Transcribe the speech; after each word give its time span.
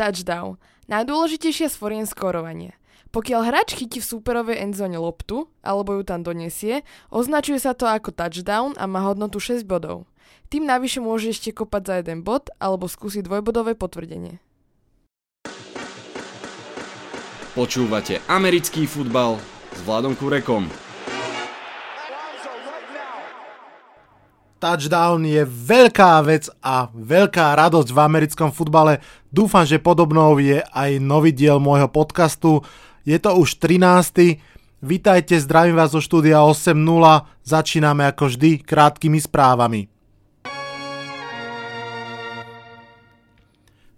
Touchdown. 0.00 0.56
Najdôležitejšie 0.88 1.68
z 1.68 1.76
forien 1.76 2.08
skorovanie. 2.08 2.72
Pokiaľ 3.12 3.52
hráč 3.52 3.76
chytí 3.76 4.00
v 4.00 4.08
súperovej 4.08 4.64
endzone 4.64 4.96
loptu, 4.96 5.52
alebo 5.60 5.92
ju 6.00 6.08
tam 6.08 6.24
donesie, 6.24 6.88
označuje 7.12 7.60
sa 7.60 7.76
to 7.76 7.84
ako 7.84 8.08
touchdown 8.08 8.72
a 8.80 8.88
má 8.88 9.04
hodnotu 9.04 9.36
6 9.36 9.68
bodov. 9.68 10.08
Tým 10.48 10.64
navyše 10.64 11.04
môže 11.04 11.36
ešte 11.36 11.52
kopať 11.52 11.82
za 11.84 11.94
jeden 12.00 12.24
bod 12.24 12.48
alebo 12.56 12.88
skúsiť 12.88 13.28
dvojbodové 13.28 13.76
potvrdenie. 13.76 14.40
Počúvate 17.52 18.24
americký 18.24 18.88
futbal 18.88 19.36
s 19.76 19.84
Vladom 19.84 20.16
Kurekom. 20.16 20.89
Touchdown 24.60 25.24
je 25.24 25.42
veľká 25.48 26.20
vec 26.28 26.52
a 26.60 26.92
veľká 26.92 27.56
radosť 27.56 27.88
v 27.88 27.98
americkom 27.98 28.52
futbale. 28.52 29.00
Dúfam, 29.32 29.64
že 29.64 29.80
podobnou 29.80 30.36
je 30.36 30.60
aj 30.60 31.00
nový 31.00 31.32
diel 31.32 31.56
môjho 31.56 31.88
podcastu. 31.88 32.60
Je 33.08 33.16
to 33.16 33.32
už 33.40 33.56
13. 33.56 34.36
Vítajte, 34.84 35.40
zdravím 35.40 35.80
vás 35.80 35.96
zo 35.96 36.04
štúdia 36.04 36.44
8.0. 36.44 36.76
Začíname 37.40 38.04
ako 38.12 38.28
vždy 38.28 38.60
krátkými 38.60 39.16
správami. 39.16 39.88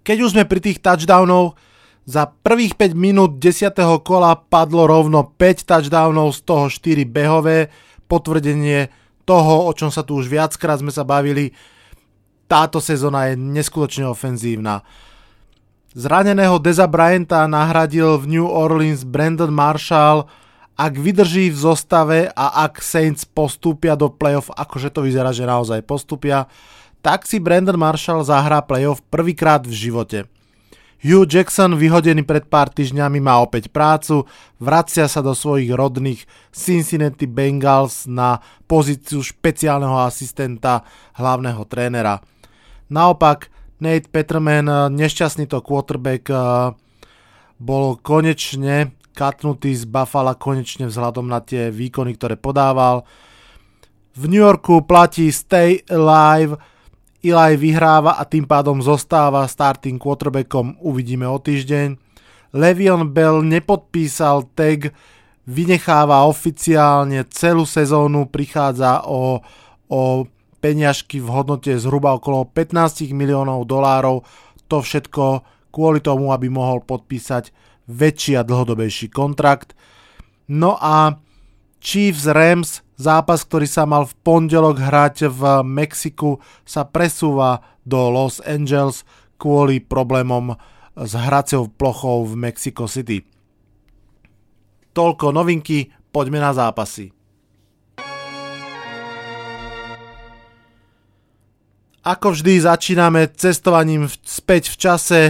Keď 0.03 0.17
už 0.23 0.39
sme 0.39 0.47
pri 0.47 0.61
tých 0.63 0.79
touchdownov, 0.79 1.59
za 2.03 2.27
prvých 2.27 2.75
5 2.75 2.99
minút 2.99 3.39
10. 3.39 3.79
kola 4.03 4.35
padlo 4.35 4.91
rovno 4.91 5.23
5 5.39 5.63
touchdownov, 5.63 6.35
z 6.35 6.41
toho 6.43 6.67
4 6.67 7.07
behové, 7.07 7.71
potvrdenie 8.11 9.02
toho, 9.23 9.67
o 9.69 9.73
čom 9.73 9.89
sa 9.89 10.03
tu 10.03 10.19
už 10.19 10.31
viackrát 10.31 10.79
sme 10.79 10.91
sa 10.91 11.07
bavili, 11.07 11.55
táto 12.51 12.83
sezóna 12.83 13.33
je 13.33 13.41
neskutočne 13.41 14.05
ofenzívna. 14.11 14.85
Zraneného 15.93 16.57
Deza 16.57 16.89
Bryanta 16.89 17.45
nahradil 17.45 18.17
v 18.17 18.25
New 18.39 18.49
Orleans 18.49 19.05
Brandon 19.05 19.53
Marshall. 19.53 20.25
Ak 20.73 20.97
vydrží 20.97 21.53
v 21.53 21.59
zostave 21.59 22.19
a 22.33 22.65
ak 22.65 22.81
Saints 22.81 23.29
postúpia 23.29 23.93
do 23.93 24.09
playoff, 24.09 24.49
akože 24.49 24.89
to 24.89 25.05
vyzerá, 25.05 25.29
že 25.37 25.45
naozaj 25.45 25.85
postúpia, 25.85 26.49
tak 27.05 27.29
si 27.29 27.37
Brandon 27.37 27.77
Marshall 27.77 28.25
zahrá 28.25 28.65
playoff 28.65 29.05
prvýkrát 29.13 29.69
v 29.69 29.75
živote. 29.77 30.19
Hugh 31.03 31.27
Jackson, 31.27 31.75
vyhodený 31.75 32.23
pred 32.23 32.47
pár 32.47 32.71
týždňami, 32.71 33.19
má 33.19 33.43
opäť 33.43 33.75
prácu, 33.75 34.23
vracia 34.63 35.11
sa 35.11 35.19
do 35.19 35.35
svojich 35.35 35.75
rodných 35.75 36.23
Cincinnati 36.55 37.27
Bengals 37.27 38.07
na 38.07 38.39
pozíciu 38.71 39.19
špeciálneho 39.19 39.99
asistenta 39.99 40.87
hlavného 41.19 41.67
trénera. 41.67 42.23
Naopak, 42.87 43.51
Nate 43.83 44.07
Peterman, 44.07 44.95
nešťastný 44.95 45.51
to 45.51 45.59
quarterback, 45.59 46.31
eh, 46.31 46.71
bol 47.59 47.99
konečne 47.99 48.95
katnutý 49.11 49.75
z 49.75 49.91
Buffalo 49.91 50.39
konečne 50.39 50.87
vzhľadom 50.87 51.27
na 51.27 51.43
tie 51.43 51.75
výkony, 51.75 52.15
ktoré 52.15 52.39
podával. 52.39 53.03
V 54.15 54.31
New 54.31 54.39
Yorku 54.39 54.87
platí 54.87 55.35
Stay 55.35 55.83
Alive, 55.91 56.57
Eli 57.23 57.55
vyhráva 57.55 58.19
a 58.19 58.27
tým 58.27 58.43
pádom 58.43 58.83
zostáva 58.83 59.47
starting 59.47 59.95
quarterbackom, 60.03 60.75
uvidíme 60.83 61.23
o 61.31 61.39
týždeň. 61.39 61.95
Levion 62.51 63.15
Bell 63.15 63.47
nepodpísal 63.47 64.51
tag, 64.59 64.91
vynecháva 65.47 66.27
oficiálne 66.27 67.23
celú 67.31 67.63
sezónu, 67.63 68.27
prichádza 68.27 69.07
o, 69.07 69.39
o 69.87 70.27
peniažky 70.59 71.23
v 71.23 71.31
hodnote 71.31 71.71
zhruba 71.79 72.19
okolo 72.19 72.51
15 72.51 73.15
miliónov 73.15 73.71
dolárov. 73.71 74.27
To 74.67 74.83
všetko 74.83 75.47
kvôli 75.71 76.03
tomu, 76.03 76.35
aby 76.35 76.51
mohol 76.51 76.83
podpísať 76.83 77.55
väčší 77.87 78.39
a 78.39 78.47
dlhodobejší 78.47 79.11
kontrakt. 79.15 79.79
No 80.51 80.75
a 80.79 81.23
Chiefs 81.79 82.27
Rams 82.27 82.83
Zápas, 83.03 83.43
ktorý 83.43 83.67
sa 83.67 83.83
mal 83.83 84.07
v 84.07 84.15
pondelok 84.23 84.79
hrať 84.79 85.27
v 85.27 85.67
Mexiku, 85.67 86.39
sa 86.63 86.87
presúva 86.87 87.59
do 87.83 87.99
Los 88.15 88.39
Angeles 88.47 89.03
kvôli 89.43 89.83
problémom 89.83 90.55
s 90.95 91.13
hracou 91.19 91.67
plochou 91.67 92.23
v 92.31 92.39
Mexico 92.39 92.87
City. 92.87 93.27
Toľko 94.95 95.35
novinky, 95.35 95.91
poďme 96.15 96.39
na 96.39 96.55
zápasy. 96.55 97.11
Ako 102.07 102.39
vždy 102.39 102.63
začíname 102.63 103.35
cestovaním 103.35 104.07
späť 104.23 104.71
v 104.71 104.77
čase, 104.79 105.21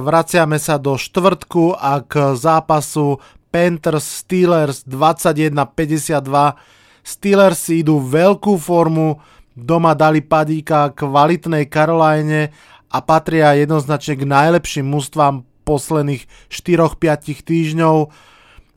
vraciame 0.00 0.56
sa 0.56 0.80
do 0.80 0.96
štvrtku 0.96 1.76
a 1.76 2.00
k 2.00 2.32
zápasu 2.40 3.20
Panthers 3.52 4.24
Steelers 4.24 4.88
21-52 4.88 6.77
Steelers 7.08 7.72
idú 7.72 8.04
veľkú 8.04 8.60
formu, 8.60 9.16
doma 9.56 9.96
dali 9.96 10.20
padíka 10.20 10.92
kvalitnej 10.92 11.64
Caroline 11.72 12.52
a 12.92 13.00
patria 13.00 13.56
jednoznačne 13.56 14.20
k 14.20 14.28
najlepším 14.28 14.84
mústvám 14.84 15.40
posledných 15.64 16.28
4-5 16.52 17.48
týždňov. 17.48 17.96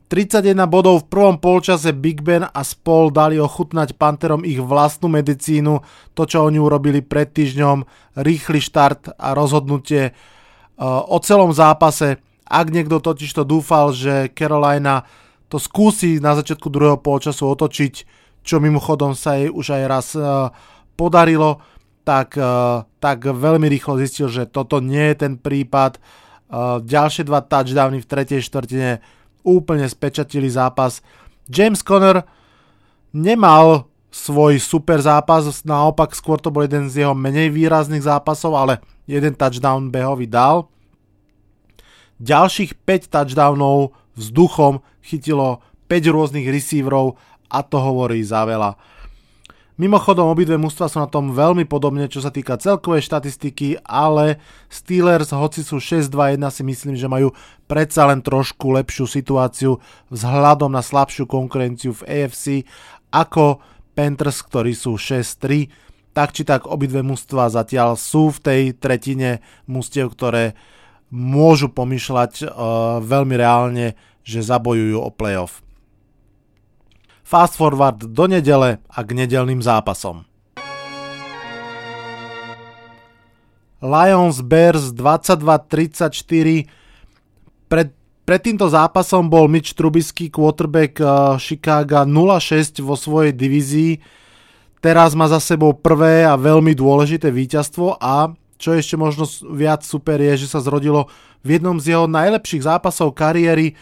31 0.08 0.64
bodov 0.64 1.04
v 1.04 1.08
prvom 1.12 1.36
polčase 1.36 1.92
Big 1.92 2.24
Ben 2.24 2.48
a 2.48 2.60
spol 2.64 3.12
dali 3.12 3.36
ochutnať 3.36 4.00
Panterom 4.00 4.48
ich 4.48 4.60
vlastnú 4.60 5.12
medicínu, 5.12 5.84
to 6.16 6.24
čo 6.24 6.48
oni 6.48 6.56
urobili 6.56 7.04
pred 7.04 7.28
týždňom, 7.32 7.84
rýchly 8.16 8.64
štart 8.64 9.12
a 9.16 9.36
rozhodnutie 9.36 10.12
uh, 10.12 11.04
o 11.04 11.20
celom 11.20 11.52
zápase. 11.52 12.16
Ak 12.48 12.72
niekto 12.72 12.96
totiž 12.96 13.28
to 13.32 13.44
dúfal, 13.44 13.92
že 13.92 14.32
Carolina 14.32 15.04
to 15.52 15.60
skúsi 15.60 16.16
na 16.16 16.32
začiatku 16.32 16.72
druhého 16.72 16.96
polčasu 16.96 17.44
otočiť, 17.48 18.21
čo 18.42 18.58
mimochodom 18.58 19.14
sa 19.14 19.38
jej 19.38 19.50
už 19.50 19.66
aj 19.78 19.82
raz 19.86 20.06
uh, 20.14 20.50
podarilo, 20.98 21.62
tak, 22.02 22.34
uh, 22.38 22.82
tak 22.98 23.22
veľmi 23.26 23.70
rýchlo 23.70 23.98
zistil, 23.98 24.26
že 24.26 24.50
toto 24.50 24.82
nie 24.82 25.14
je 25.14 25.16
ten 25.26 25.34
prípad. 25.38 26.02
Uh, 26.52 26.82
ďalšie 26.82 27.24
dva 27.26 27.40
touchdowny 27.40 28.02
v 28.02 28.10
tretej 28.10 28.42
štvrtine 28.44 29.00
úplne 29.46 29.86
spečatili 29.86 30.50
zápas. 30.50 31.00
James 31.50 31.82
Conner 31.82 32.26
nemal 33.14 33.90
svoj 34.12 34.60
super 34.60 35.00
zápas, 35.00 35.64
naopak 35.64 36.12
skôr 36.12 36.36
to 36.36 36.52
bol 36.52 36.62
jeden 36.62 36.92
z 36.92 37.06
jeho 37.06 37.16
menej 37.16 37.48
výrazných 37.48 38.04
zápasov, 38.04 38.52
ale 38.54 38.74
jeden 39.08 39.32
touchdown 39.32 39.88
behový 39.88 40.28
dal. 40.28 40.68
Ďalších 42.22 42.84
5 42.86 43.10
touchdownov 43.10 43.96
vzduchom 44.14 44.84
chytilo 45.02 45.64
5 45.90 46.14
rôznych 46.14 46.46
receiverov 46.46 47.18
a 47.52 47.60
to 47.60 47.76
hovorí 47.76 48.24
za 48.24 48.48
veľa. 48.48 48.72
Mimochodom, 49.80 50.28
obidve 50.28 50.60
mužstva 50.60 50.86
sú 50.86 51.00
na 51.00 51.08
tom 51.08 51.32
veľmi 51.32 51.64
podobne, 51.64 52.04
čo 52.04 52.20
sa 52.20 52.28
týka 52.28 52.60
celkovej 52.60 53.08
štatistiky, 53.08 53.80
ale 53.82 54.36
Steelers, 54.68 55.32
hoci 55.32 55.64
sú 55.64 55.80
6-2-1, 55.80 56.38
si 56.52 56.62
myslím, 56.62 56.94
že 56.94 57.08
majú 57.08 57.32
predsa 57.64 58.04
len 58.04 58.20
trošku 58.20 58.68
lepšiu 58.68 59.08
situáciu 59.08 59.80
vzhľadom 60.12 60.76
na 60.76 60.84
slabšiu 60.84 61.24
konkurenciu 61.24 61.96
v 61.96 62.04
AFC 62.04 62.68
ako 63.10 63.64
Panthers, 63.96 64.44
ktorí 64.44 64.76
sú 64.76 65.00
6-3. 65.00 65.72
Tak 66.12 66.36
či 66.36 66.44
tak 66.44 66.68
obidve 66.68 67.00
mužstva 67.00 67.48
zatiaľ 67.48 67.96
sú 67.96 68.28
v 68.28 68.38
tej 68.44 68.62
tretine 68.76 69.40
mužstiev, 69.64 70.12
ktoré 70.12 70.52
môžu 71.08 71.72
pomýšľať 71.72 72.44
uh, 72.44 72.48
veľmi 73.00 73.34
reálne, 73.40 73.96
že 74.20 74.44
zabojujú 74.44 75.00
o 75.00 75.08
playoff. 75.08 75.64
Fast 77.32 77.56
forward 77.56 78.12
do 78.12 78.28
nedele 78.28 78.84
a 78.92 79.00
k 79.00 79.16
nedelným 79.16 79.64
zápasom. 79.64 80.28
Lions 83.80 84.44
Bears 84.44 84.92
22-34 84.92 86.68
pred, 87.72 87.88
pred 88.28 88.40
týmto 88.44 88.68
zápasom 88.68 89.32
bol 89.32 89.48
Mitch 89.48 89.72
Trubisky 89.72 90.28
quarterback 90.28 91.00
uh, 91.00 91.40
Chicago 91.40 92.04
0-6 92.04 92.84
vo 92.84 93.00
svojej 93.00 93.32
divízii. 93.32 93.96
Teraz 94.84 95.16
má 95.16 95.24
za 95.24 95.40
sebou 95.40 95.72
prvé 95.72 96.28
a 96.28 96.36
veľmi 96.36 96.76
dôležité 96.76 97.32
víťazstvo 97.32 97.96
a 97.96 98.28
čo 98.60 98.76
ešte 98.76 99.00
možno 99.00 99.24
viac 99.56 99.80
super 99.88 100.20
je, 100.20 100.44
že 100.44 100.52
sa 100.52 100.60
zrodilo 100.60 101.08
v 101.40 101.56
jednom 101.56 101.80
z 101.80 101.96
jeho 101.96 102.04
najlepších 102.04 102.68
zápasov 102.68 103.16
kariéry 103.16 103.72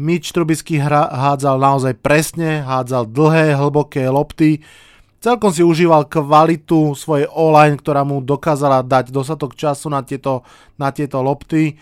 Mitch 0.00 0.32
Trubisky 0.32 0.80
hádzal 0.80 1.60
naozaj 1.60 2.00
presne, 2.00 2.64
hádzal 2.64 3.04
dlhé, 3.12 3.52
hlboké 3.52 4.08
lopty. 4.08 4.64
Celkom 5.20 5.52
si 5.52 5.60
užíval 5.60 6.08
kvalitu 6.08 6.96
svojej 6.96 7.28
online, 7.28 7.76
ktorá 7.76 8.00
mu 8.08 8.24
dokázala 8.24 8.80
dať 8.80 9.12
dostatok 9.12 9.52
času 9.52 9.92
na 9.92 10.00
tieto, 10.00 10.40
na 10.80 10.88
tieto 10.88 11.20
lopty. 11.20 11.76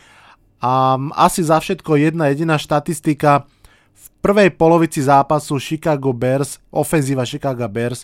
A 0.59 0.99
asi 1.15 1.47
za 1.47 1.62
všetko 1.62 1.94
jedna 2.03 2.35
jediná 2.35 2.59
štatistika. 2.59 3.47
V 3.94 4.06
prvej 4.19 4.50
polovici 4.59 4.99
zápasu 4.99 5.62
Chicago 5.62 6.11
Bears, 6.11 6.59
ofenzíva 6.75 7.23
Chicago 7.23 7.70
Bears, 7.70 8.03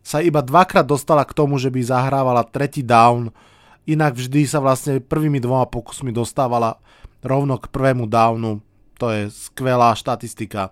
sa 0.00 0.24
iba 0.24 0.40
dvakrát 0.40 0.88
dostala 0.88 1.28
k 1.28 1.36
tomu, 1.36 1.60
že 1.60 1.68
by 1.68 1.84
zahrávala 1.84 2.48
tretí 2.48 2.80
down 2.80 3.28
inak 3.84 4.16
vždy 4.16 4.48
sa 4.48 4.60
vlastne 4.60 5.00
prvými 5.00 5.40
dvoma 5.40 5.68
pokusmi 5.68 6.12
dostávala 6.12 6.80
rovno 7.20 7.60
k 7.60 7.68
prvému 7.68 8.08
downu. 8.08 8.60
To 9.02 9.10
je 9.10 9.30
skvelá 9.30 9.94
štatistika. 9.98 10.70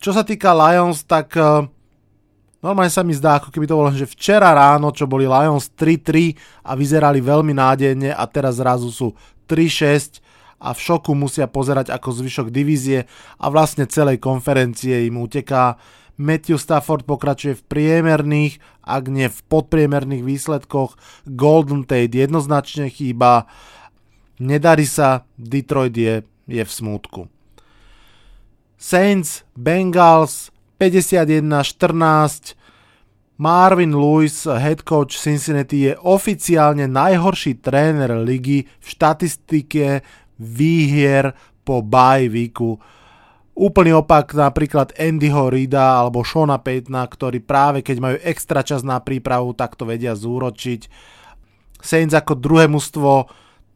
Čo 0.00 0.16
sa 0.16 0.24
týka 0.24 0.56
Lions, 0.56 1.04
tak 1.04 1.36
uh, 1.36 1.68
normálne 2.64 2.92
sa 2.92 3.04
mi 3.04 3.12
zdá, 3.12 3.36
ako 3.36 3.52
keby 3.52 3.68
to 3.68 3.76
bolo, 3.76 3.92
že 3.92 4.08
včera 4.08 4.52
ráno, 4.56 4.92
čo 4.92 5.04
boli 5.04 5.28
Lions 5.28 5.68
3-3 5.76 6.64
a 6.64 6.72
vyzerali 6.72 7.20
veľmi 7.20 7.52
nádejne 7.52 8.12
a 8.16 8.24
teraz 8.24 8.60
zrazu 8.60 8.88
sú 8.88 9.12
3-6 9.44 10.24
a 10.60 10.76
v 10.76 10.78
šoku 10.78 11.16
musia 11.16 11.48
pozerať 11.48 11.88
ako 11.88 12.20
zvyšok 12.20 12.52
divízie 12.52 13.08
a 13.40 13.46
vlastne 13.48 13.88
celej 13.88 14.20
konferencie 14.20 15.08
im 15.08 15.16
uteká. 15.16 15.80
Matthew 16.20 16.60
Stafford 16.60 17.08
pokračuje 17.08 17.56
v 17.56 17.64
priemerných, 17.64 18.60
ak 18.84 19.08
nie 19.08 19.32
v 19.32 19.40
podpriemerných 19.48 20.20
výsledkoch. 20.20 21.00
Golden 21.24 21.88
Tate 21.88 22.12
jednoznačne 22.12 22.92
chýba. 22.92 23.48
Nedarí 24.36 24.84
sa, 24.84 25.24
Detroit 25.40 25.96
je, 25.96 26.20
je 26.50 26.64
v 26.66 26.72
smútku. 26.72 27.20
Saints, 28.74 29.46
Bengals 29.54 30.50
51-14. 30.80 32.58
Marvin 33.40 33.96
Lewis, 33.96 34.44
head 34.44 34.84
coach 34.84 35.16
Cincinnati, 35.16 35.88
je 35.88 35.96
oficiálne 35.96 36.84
najhorší 36.84 37.64
tréner 37.64 38.12
ligy 38.20 38.68
v 38.68 38.84
štatistike 38.84 40.04
výhier 40.36 41.32
po 41.64 41.80
bye 41.80 42.28
weeku. 42.28 42.76
Úplný 43.56 43.96
opak 43.96 44.36
napríklad 44.36 44.92
Andyho 44.96 45.48
Rida 45.52 46.00
alebo 46.00 46.20
Shona 46.24 46.60
Paytona, 46.60 47.04
ktorí 47.04 47.40
práve 47.44 47.80
keď 47.80 47.96
majú 48.00 48.16
extra 48.24 48.60
čas 48.60 48.84
na 48.84 49.00
prípravu, 49.00 49.56
tak 49.56 49.76
to 49.76 49.88
vedia 49.88 50.12
zúročiť. 50.12 50.88
Saints 51.80 52.12
ako 52.12 52.36
druhé 52.36 52.68
mužstvo 52.68 53.28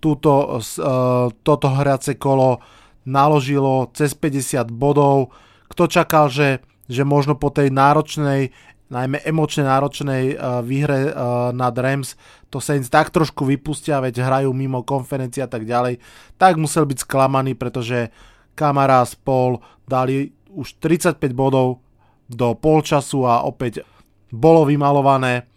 túto, 0.04 0.60
uh, 0.60 1.32
toto 1.40 1.68
hrace 1.72 2.20
kolo 2.20 2.60
naložilo 3.08 3.88
cez 3.96 4.12
50 4.12 4.68
bodov. 4.68 5.32
Kto 5.72 5.88
čakal, 5.88 6.28
že, 6.28 6.60
že 6.84 7.08
možno 7.08 7.40
po 7.40 7.48
tej 7.48 7.72
náročnej 7.72 8.52
najmä 8.92 9.24
emočne 9.24 9.64
náročnej 9.64 10.36
uh, 10.36 10.60
výhre 10.60 11.08
uh, 11.08 11.50
nad 11.56 11.72
Rams 11.72 12.20
to 12.52 12.60
Saints 12.60 12.92
tak 12.92 13.10
trošku 13.10 13.48
vypustia, 13.48 13.98
veď 13.98 14.22
hrajú 14.22 14.54
mimo 14.54 14.84
konferencie 14.86 15.42
a 15.42 15.50
tak 15.50 15.66
ďalej, 15.66 15.98
tak 16.38 16.60
musel 16.60 16.86
byť 16.86 17.02
sklamaný, 17.02 17.58
pretože 17.58 18.12
Kamara 18.54 19.02
a 19.02 19.08
spol 19.08 19.58
dali 19.88 20.30
už 20.54 20.78
35 20.78 21.18
bodov 21.34 21.82
do 22.30 22.54
polčasu 22.54 23.26
a 23.26 23.42
opäť 23.42 23.82
bolo 24.30 24.62
vymalované. 24.68 25.50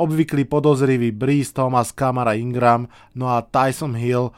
Obvyklý 0.00 0.48
podozrivý 0.48 1.12
Breeze, 1.12 1.52
Thomas, 1.52 1.92
Kamara, 1.92 2.32
Ingram, 2.32 2.88
no 3.12 3.28
a 3.28 3.44
Tyson 3.44 3.92
Hill, 3.92 4.32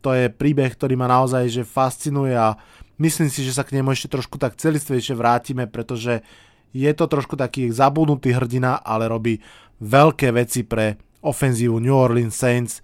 to 0.00 0.16
je 0.16 0.32
príbeh, 0.32 0.72
ktorý 0.72 0.96
ma 0.96 1.04
naozaj 1.04 1.52
že 1.52 1.68
fascinuje 1.68 2.32
a 2.32 2.56
myslím 2.96 3.28
si, 3.28 3.44
že 3.44 3.52
sa 3.52 3.60
k 3.60 3.76
nemu 3.76 3.92
ešte 3.92 4.08
trošku 4.08 4.40
tak 4.40 4.56
celistvejšie 4.56 5.12
vrátime, 5.12 5.68
pretože 5.68 6.24
je 6.72 6.88
to 6.96 7.04
trošku 7.04 7.36
taký 7.36 7.68
zabudnutý 7.68 8.32
hrdina, 8.32 8.80
ale 8.80 9.04
robí 9.04 9.44
veľké 9.84 10.32
veci 10.32 10.64
pre 10.64 10.96
ofenzívu 11.20 11.76
New 11.76 11.92
Orleans 11.92 12.32
Saints, 12.32 12.80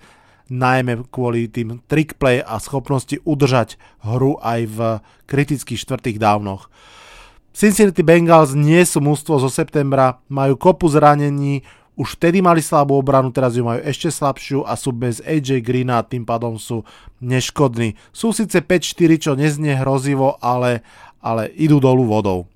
najmä 0.52 1.08
kvôli 1.08 1.48
tým 1.48 1.80
trick 1.88 2.20
play 2.20 2.44
a 2.44 2.60
schopnosti 2.60 3.20
udržať 3.25 3.80
hru 4.04 4.36
aj 4.44 4.60
v 4.69 4.78
kritických 5.25 5.80
štvrtých 5.80 6.20
dávnoch. 6.20 6.69
Cincinnati 7.52 8.06
Bengals 8.06 8.54
nie 8.54 8.80
sú 8.86 9.02
mústvo 9.02 9.40
zo 9.42 9.50
septembra, 9.50 10.22
majú 10.30 10.54
kopu 10.54 10.86
zranení, 10.86 11.66
už 11.99 12.15
vtedy 12.15 12.39
mali 12.39 12.62
slabú 12.62 12.95
obranu, 12.95 13.35
teraz 13.35 13.59
ju 13.59 13.67
majú 13.67 13.83
ešte 13.83 14.06
slabšiu 14.06 14.62
a 14.62 14.79
sú 14.79 14.95
bez 14.95 15.19
AJ 15.27 15.67
Greena 15.67 15.99
a 15.99 16.06
tým 16.06 16.23
pádom 16.23 16.55
sú 16.55 16.87
neškodní. 17.19 17.99
Sú 18.15 18.31
síce 18.31 18.62
5-4, 18.62 19.19
čo 19.19 19.33
neznie 19.35 19.75
hrozivo, 19.75 20.39
ale, 20.39 20.87
ale 21.19 21.50
idú 21.59 21.83
dolu 21.83 22.06
vodou. 22.06 22.47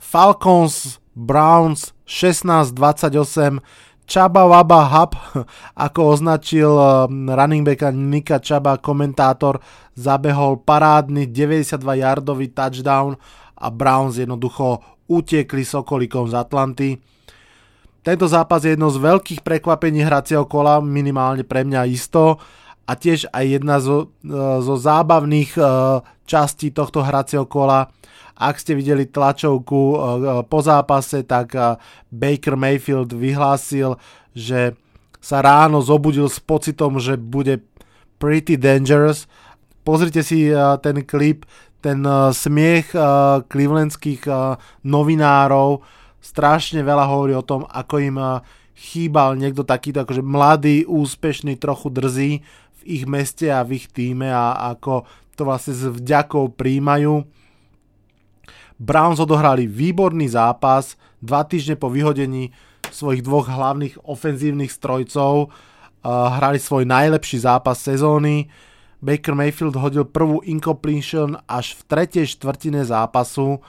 Falcons, 0.00 0.96
Browns 1.12 1.92
16-28, 2.08 3.60
Chaba 4.08 4.48
Waba 4.48 4.88
Hub, 4.88 5.12
ako 5.86 6.00
označil 6.08 6.72
um, 6.72 7.28
running 7.28 7.68
backa 7.68 7.92
Nika 7.92 8.40
Chaba, 8.40 8.80
komentátor, 8.80 9.60
zabehol 9.92 10.56
parádny 10.64 11.28
92-yardový 11.28 12.48
touchdown 12.56 13.20
a 13.60 13.68
Browns 13.68 14.16
jednoducho 14.16 14.93
utiekli 15.08 15.64
Sokolikom 15.64 16.28
z 16.30 16.34
Atlanty. 16.34 16.88
Tento 18.04 18.28
zápas 18.28 18.60
je 18.64 18.76
jedno 18.76 18.92
z 18.92 19.00
veľkých 19.00 19.40
prekvapení 19.40 20.04
hracieho 20.04 20.44
kola, 20.44 20.84
minimálne 20.84 21.44
pre 21.44 21.64
mňa 21.64 21.88
isto 21.88 22.36
a 22.84 22.92
tiež 22.92 23.32
aj 23.32 23.44
jedna 23.48 23.80
zo, 23.80 24.12
uh, 24.28 24.60
zo 24.60 24.76
zábavných 24.76 25.56
uh, 25.56 26.04
častí 26.28 26.68
tohto 26.68 27.00
hracieho 27.00 27.48
kola 27.48 27.88
ak 28.34 28.58
ste 28.58 28.74
videli 28.74 29.06
tlačovku 29.06 29.80
eh, 29.94 29.98
po 30.50 30.58
zápase, 30.58 31.22
tak 31.22 31.54
Baker 32.10 32.58
Mayfield 32.58 33.14
vyhlásil, 33.14 33.94
že 34.34 34.74
sa 35.22 35.40
ráno 35.40 35.80
zobudil 35.80 36.26
s 36.28 36.42
pocitom, 36.42 36.98
že 36.98 37.16
bude 37.16 37.62
pretty 38.18 38.58
dangerous. 38.58 39.30
Pozrite 39.86 40.20
si 40.20 40.52
ten 40.84 41.00
klip, 41.04 41.48
ten 41.84 42.00
smiech 42.32 42.96
clevelandských 43.52 44.24
novinárov 44.88 45.84
strašne 46.24 46.80
veľa 46.80 47.04
hovorí 47.04 47.36
o 47.36 47.44
tom, 47.44 47.68
ako 47.68 47.94
im 48.00 48.16
chýbal 48.72 49.36
niekto 49.36 49.68
takýto 49.68 50.08
akože 50.08 50.24
mladý, 50.24 50.88
úspešný, 50.88 51.60
trochu 51.60 51.92
drzý 51.92 52.30
v 52.80 52.80
ich 52.88 53.04
meste 53.04 53.52
a 53.52 53.60
v 53.60 53.76
ich 53.76 53.92
týme 53.92 54.32
a 54.32 54.72
ako 54.72 55.04
to 55.36 55.44
vlastne 55.44 55.76
s 55.76 55.84
vďakou 55.84 56.56
príjmajú. 56.56 57.28
Browns 58.80 59.20
odohrali 59.22 59.68
výborný 59.68 60.32
zápas 60.32 60.96
dva 61.20 61.44
týždne 61.46 61.76
po 61.78 61.92
vyhodení 61.92 62.50
svojich 62.90 63.22
dvoch 63.22 63.46
hlavných 63.46 64.02
ofenzívnych 64.02 64.72
strojcov. 64.72 65.52
Hrali 66.04 66.58
svoj 66.58 66.88
najlepší 66.88 67.44
zápas 67.46 67.78
sezóny. 67.80 68.50
Baker 69.04 69.36
Mayfield 69.36 69.76
hodil 69.76 70.08
prvú 70.08 70.40
incompletion 70.48 71.36
až 71.44 71.76
v 71.76 71.80
tretej 71.84 72.24
štvrtine 72.32 72.80
zápasu 72.88 73.60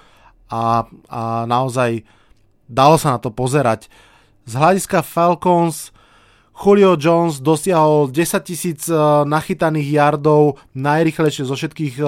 a, 0.47 0.87
a 1.11 1.43
naozaj 1.43 2.07
dalo 2.71 2.95
sa 2.95 3.15
na 3.15 3.19
to 3.19 3.35
pozerať. 3.35 3.91
Z 4.47 4.55
hľadiska 4.55 5.03
Falcons 5.03 5.91
Julio 6.55 6.95
Jones 6.95 7.43
dosiahol 7.43 8.07
10 8.15 8.47
tisíc 8.47 8.87
e, 8.87 8.95
nachytaných 9.27 9.91
yardov, 9.91 10.55
najrychlejšie 10.71 11.43
zo 11.43 11.59
všetkých 11.59 11.99
e, 11.99 12.05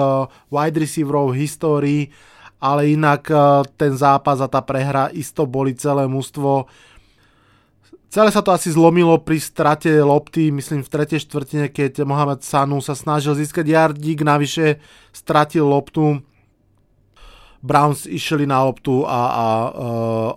wide 0.48 0.78
receiverov 0.80 1.36
v 1.36 1.44
histórii 1.44 2.02
ale 2.58 2.94
inak 2.94 3.30
e, 3.30 3.36
ten 3.78 3.94
zápas 3.94 4.42
a 4.42 4.50
tá 4.50 4.58
prehra 4.62 5.10
isto 5.14 5.46
boli 5.46 5.78
celé 5.78 6.10
mužstvo. 6.10 6.66
Celé 8.08 8.32
sa 8.32 8.40
to 8.40 8.56
asi 8.56 8.72
zlomilo 8.72 9.20
pri 9.20 9.36
strate 9.36 9.92
lopty, 10.00 10.48
myslím 10.48 10.80
v 10.80 10.88
tretej 10.88 11.28
štvrtine, 11.28 11.68
keď 11.68 12.08
Mohamed 12.08 12.40
Sanu 12.40 12.80
sa 12.80 12.96
snažil 12.96 13.36
získať 13.36 13.68
jardík, 13.68 14.24
navyše 14.24 14.80
stratil 15.12 15.68
loptu. 15.68 16.24
Browns 17.60 18.08
išli 18.08 18.48
na 18.48 18.64
loptu 18.64 19.04
a, 19.04 19.20
a 19.28 19.44
uh, 19.44 19.70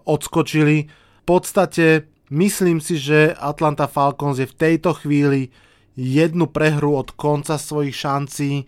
odskočili. 0.03 0.91
V 1.21 1.23
podstate 1.23 2.11
myslím 2.27 2.83
si, 2.83 2.99
že 2.99 3.31
Atlanta 3.39 3.87
Falcons 3.87 4.41
je 4.41 4.49
v 4.49 4.57
tejto 4.57 4.91
chvíli 4.99 5.53
jednu 5.95 6.51
prehru 6.51 6.99
od 6.99 7.15
konca 7.15 7.55
svojich 7.55 7.95
šancí 7.95 8.67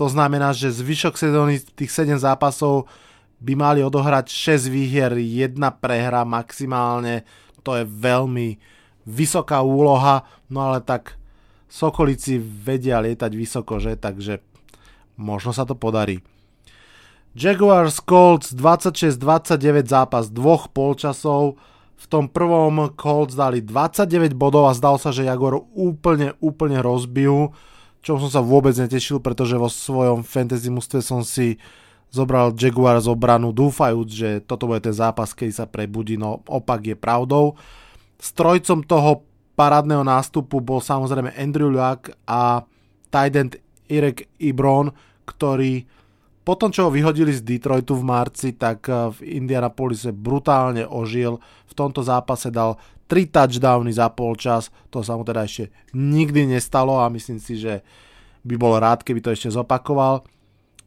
to 0.00 0.08
znamená, 0.08 0.56
že 0.56 0.72
zvyšok 0.72 1.12
sezóny 1.20 1.60
tých 1.76 1.92
7 1.92 2.16
zápasov 2.16 2.88
by 3.44 3.52
mali 3.52 3.84
odohrať 3.84 4.32
6 4.32 4.72
výhier, 4.72 5.12
jedna 5.20 5.68
prehra 5.68 6.24
maximálne. 6.24 7.28
To 7.64 7.80
je 7.80 7.84
veľmi 7.84 8.56
vysoká 9.08 9.64
úloha, 9.64 10.28
no 10.52 10.70
ale 10.70 10.84
tak 10.84 11.16
Sokolici 11.70 12.42
vedia 12.42 12.98
lietať 12.98 13.30
vysoko, 13.32 13.78
že? 13.78 13.94
Takže 13.94 14.42
možno 15.14 15.54
sa 15.54 15.62
to 15.62 15.78
podarí. 15.78 16.18
Jaguars 17.30 18.02
Colts 18.02 18.50
26-29 18.50 19.86
zápas 19.86 20.26
dvoch 20.34 20.66
polčasov. 20.74 21.62
V 21.94 22.06
tom 22.10 22.26
prvom 22.26 22.90
Colts 22.98 23.38
dali 23.38 23.62
29 23.62 24.34
bodov 24.34 24.66
a 24.66 24.74
zdal 24.74 24.98
sa, 24.98 25.14
že 25.14 25.22
Jaguar 25.22 25.62
úplne, 25.76 26.34
úplne 26.42 26.82
rozbijú 26.82 27.54
čo 28.00 28.16
som 28.16 28.32
sa 28.32 28.40
vôbec 28.40 28.72
netešil, 28.72 29.20
pretože 29.20 29.60
vo 29.60 29.68
svojom 29.68 30.24
fantasy 30.24 30.72
mústve 30.72 31.04
som 31.04 31.20
si 31.20 31.60
zobral 32.10 32.52
Jaguar 32.58 32.98
z 32.98 33.08
obranu, 33.08 33.54
dúfajúc, 33.54 34.08
že 34.10 34.30
toto 34.42 34.66
bude 34.66 34.82
ten 34.82 34.94
zápas, 34.94 35.30
keď 35.30 35.50
sa 35.54 35.66
prebudí, 35.66 36.18
no 36.18 36.42
opak 36.46 36.90
je 36.90 36.96
pravdou. 36.98 37.54
Strojcom 38.18 38.82
toho 38.84 39.22
parádneho 39.54 40.02
nástupu 40.02 40.58
bol 40.58 40.82
samozrejme 40.82 41.32
Andrew 41.38 41.70
Luck 41.70 42.10
a 42.26 42.66
tight 43.08 43.34
end 43.38 43.54
Irek 43.86 44.26
Ibron, 44.42 44.90
ktorý 45.26 45.86
Potom, 46.40 46.72
čo 46.72 46.88
ho 46.88 46.90
vyhodili 46.90 47.30
z 47.36 47.44
Detroitu 47.44 47.92
v 47.94 48.02
marci, 48.02 48.56
tak 48.56 48.88
v 48.88 49.18
Indianapolise 49.22 50.10
brutálne 50.10 50.88
ožil. 50.88 51.36
V 51.68 51.72
tomto 51.76 52.00
zápase 52.00 52.48
dal 52.48 52.80
3 53.12 53.28
touchdowny 53.28 53.92
za 53.92 54.08
polčas, 54.08 54.72
to 54.88 55.04
sa 55.04 55.14
mu 55.14 55.22
teda 55.22 55.44
ešte 55.44 55.68
nikdy 55.92 56.50
nestalo 56.50 56.98
a 57.02 57.12
myslím 57.12 57.38
si, 57.38 57.60
že 57.60 57.84
by 58.42 58.54
bol 58.56 58.78
rád, 58.80 59.04
keby 59.04 59.20
to 59.20 59.30
ešte 59.30 59.52
zopakoval. 59.52 60.24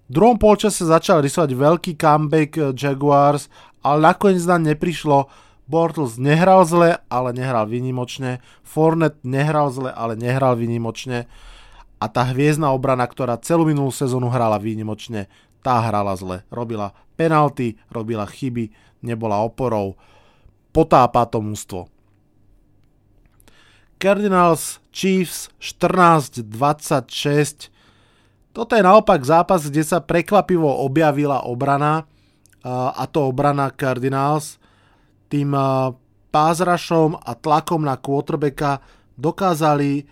V 0.08 0.12
druhom 0.12 0.36
polčase 0.36 0.84
začal 0.84 1.24
rysovať 1.24 1.56
veľký 1.56 1.92
comeback 1.96 2.76
Jaguars, 2.76 3.48
ale 3.82 4.14
nakoniec 4.14 4.44
nám 4.44 4.68
neprišlo. 4.68 5.32
Bortles 5.64 6.20
nehral 6.20 6.68
zle, 6.68 7.00
ale 7.08 7.32
nehral 7.32 7.72
vynimočne. 7.72 8.44
Fournette 8.68 9.24
nehral 9.24 9.72
zle, 9.72 9.96
ale 9.96 10.20
nehral 10.20 10.60
vynimočne 10.60 11.24
a 12.04 12.12
tá 12.12 12.28
hviezdna 12.28 12.76
obrana, 12.76 13.08
ktorá 13.08 13.40
celú 13.40 13.64
minulú 13.64 13.88
sezónu 13.88 14.28
hrala 14.28 14.60
výnimočne, 14.60 15.32
tá 15.64 15.80
hrala 15.88 16.12
zle. 16.20 16.44
Robila 16.52 16.92
penalty, 17.16 17.80
robila 17.88 18.28
chyby, 18.28 18.76
nebola 19.00 19.40
oporou. 19.40 19.96
Potápa 20.76 21.24
to 21.24 21.40
mústvo. 21.40 21.88
Cardinals 24.04 24.84
Chiefs 24.92 25.48
14-26. 25.64 27.72
Toto 28.54 28.78
je 28.78 28.86
naopak 28.86 29.18
zápas, 29.26 29.66
kde 29.66 29.82
sa 29.82 29.98
prekvapivo 29.98 30.70
objavila 30.86 31.42
obrana 31.50 32.06
a 32.70 33.04
to 33.10 33.26
obrana 33.26 33.74
Cardinals. 33.74 34.62
Tým 35.26 35.58
pázrašom 36.30 37.18
a 37.18 37.34
tlakom 37.34 37.82
na 37.82 37.98
quarterbacka 37.98 38.78
dokázali 39.18 40.06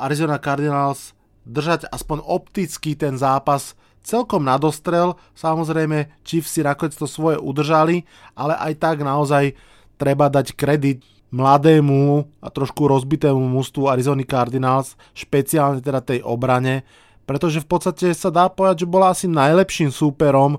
Arizona 0.00 0.40
Cardinals 0.40 1.12
držať 1.44 1.92
aspoň 1.92 2.24
opticky 2.24 2.96
ten 2.96 3.20
zápas 3.20 3.76
celkom 4.00 4.40
nadostrel. 4.40 5.20
Samozrejme, 5.36 6.24
Chiefs 6.24 6.56
si 6.56 6.64
nakoniec 6.64 6.96
to 6.96 7.04
svoje 7.04 7.36
udržali, 7.36 8.08
ale 8.32 8.56
aj 8.56 8.72
tak 8.80 9.04
naozaj 9.04 9.52
treba 10.00 10.32
dať 10.32 10.56
kredit 10.56 11.04
mladému 11.28 12.24
a 12.40 12.48
trošku 12.48 12.88
rozbitému 12.88 13.52
mústvu 13.52 13.92
Arizona 13.92 14.24
Cardinals, 14.24 14.96
špeciálne 15.12 15.84
teda 15.84 16.00
tej 16.00 16.24
obrane, 16.24 16.88
pretože 17.24 17.62
v 17.62 17.68
podstate 17.68 18.06
sa 18.14 18.28
dá 18.28 18.48
povedať, 18.50 18.84
že 18.84 18.92
bola 18.92 19.12
asi 19.12 19.26
najlepším 19.30 19.90
súperom 19.92 20.58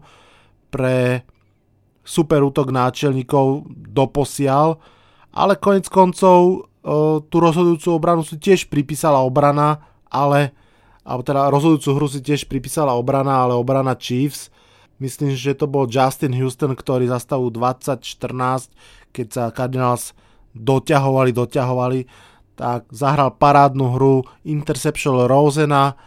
pre 0.71 1.25
super 2.01 2.41
útok 2.41 2.73
náčelníkov 2.73 3.69
doposiaľ, 3.91 4.79
ale 5.31 5.53
konec 5.59 5.87
koncov 5.87 6.67
tú 7.29 7.37
rozhodujúcu 7.37 7.87
obranu 7.93 8.25
si 8.25 8.41
tiež 8.41 8.65
pripísala 8.65 9.21
obrana, 9.21 9.85
ale 10.09 10.57
alebo 11.01 11.25
teda 11.25 11.49
rozhodujúcu 11.49 11.89
hru 11.97 12.07
si 12.09 12.21
tiež 12.21 12.45
pripísala 12.45 12.93
obrana, 12.93 13.41
ale 13.41 13.57
obrana 13.57 13.97
Chiefs. 13.97 14.53
Myslím, 15.01 15.33
že 15.33 15.57
to 15.57 15.65
bol 15.65 15.89
Justin 15.89 16.29
Houston, 16.37 16.77
ktorý 16.77 17.09
za 17.09 17.17
stavu 17.17 17.49
2014, 17.49 18.69
keď 19.09 19.27
sa 19.33 19.43
Cardinals 19.49 20.13
doťahovali, 20.53 21.33
doťahovali, 21.33 21.99
tak 22.53 22.85
zahral 22.93 23.33
parádnu 23.33 23.97
hru, 23.97 24.21
interception 24.45 25.25
Rosena, 25.25 25.97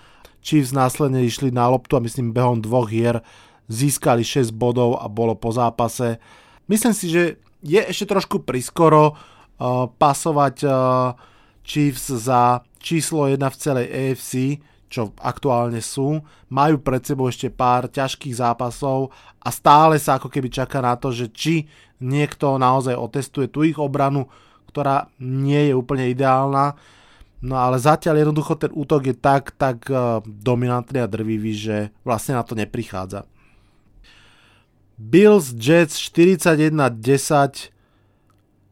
Chiefs 0.44 0.76
následne 0.76 1.24
išli 1.24 1.48
na 1.48 1.72
loptu 1.72 1.96
a 1.96 2.04
myslím 2.04 2.36
behom 2.36 2.60
dvoch 2.60 2.92
hier 2.92 3.24
získali 3.64 4.20
6 4.20 4.52
bodov 4.52 5.00
a 5.00 5.08
bolo 5.08 5.32
po 5.32 5.48
zápase. 5.48 6.20
Myslím 6.68 6.92
si, 6.92 7.08
že 7.08 7.40
je 7.64 7.80
ešte 7.80 8.12
trošku 8.12 8.44
priskoro, 8.44 9.16
uh, 9.16 9.88
pasovať 9.88 10.56
uh, 10.68 11.16
Chiefs 11.64 12.12
za 12.12 12.60
číslo 12.76 13.24
1 13.24 13.40
v 13.40 13.56
celej 13.56 13.86
AFC, 13.88 14.60
čo 14.92 15.16
aktuálne 15.16 15.80
sú. 15.80 16.20
Majú 16.52 16.76
pred 16.84 17.00
sebou 17.00 17.32
ešte 17.32 17.48
pár 17.48 17.88
ťažkých 17.88 18.36
zápasov 18.36 19.08
a 19.40 19.48
stále 19.48 19.96
sa 19.96 20.20
ako 20.20 20.28
keby 20.28 20.52
čaká 20.52 20.84
na 20.84 20.92
to, 21.00 21.08
že 21.08 21.32
či 21.32 21.64
niekto 22.04 22.60
naozaj 22.60 22.92
otestuje 22.92 23.48
tú 23.48 23.64
ich 23.64 23.80
obranu, 23.80 24.28
ktorá 24.68 25.08
nie 25.24 25.72
je 25.72 25.74
úplne 25.74 26.12
ideálna. 26.12 26.76
No 27.44 27.60
ale 27.60 27.76
zatiaľ 27.76 28.24
jednoducho 28.24 28.56
ten 28.56 28.72
útok 28.72 29.12
je 29.12 29.16
tak, 29.20 29.52
tak 29.60 29.84
uh, 29.92 30.24
dominantný 30.24 31.04
a 31.04 31.10
drvivý, 31.10 31.52
že 31.52 31.76
vlastne 32.00 32.40
na 32.40 32.42
to 32.42 32.56
neprichádza. 32.56 33.28
Bills 34.96 35.52
Jets 35.52 36.00
41-10 36.00 37.68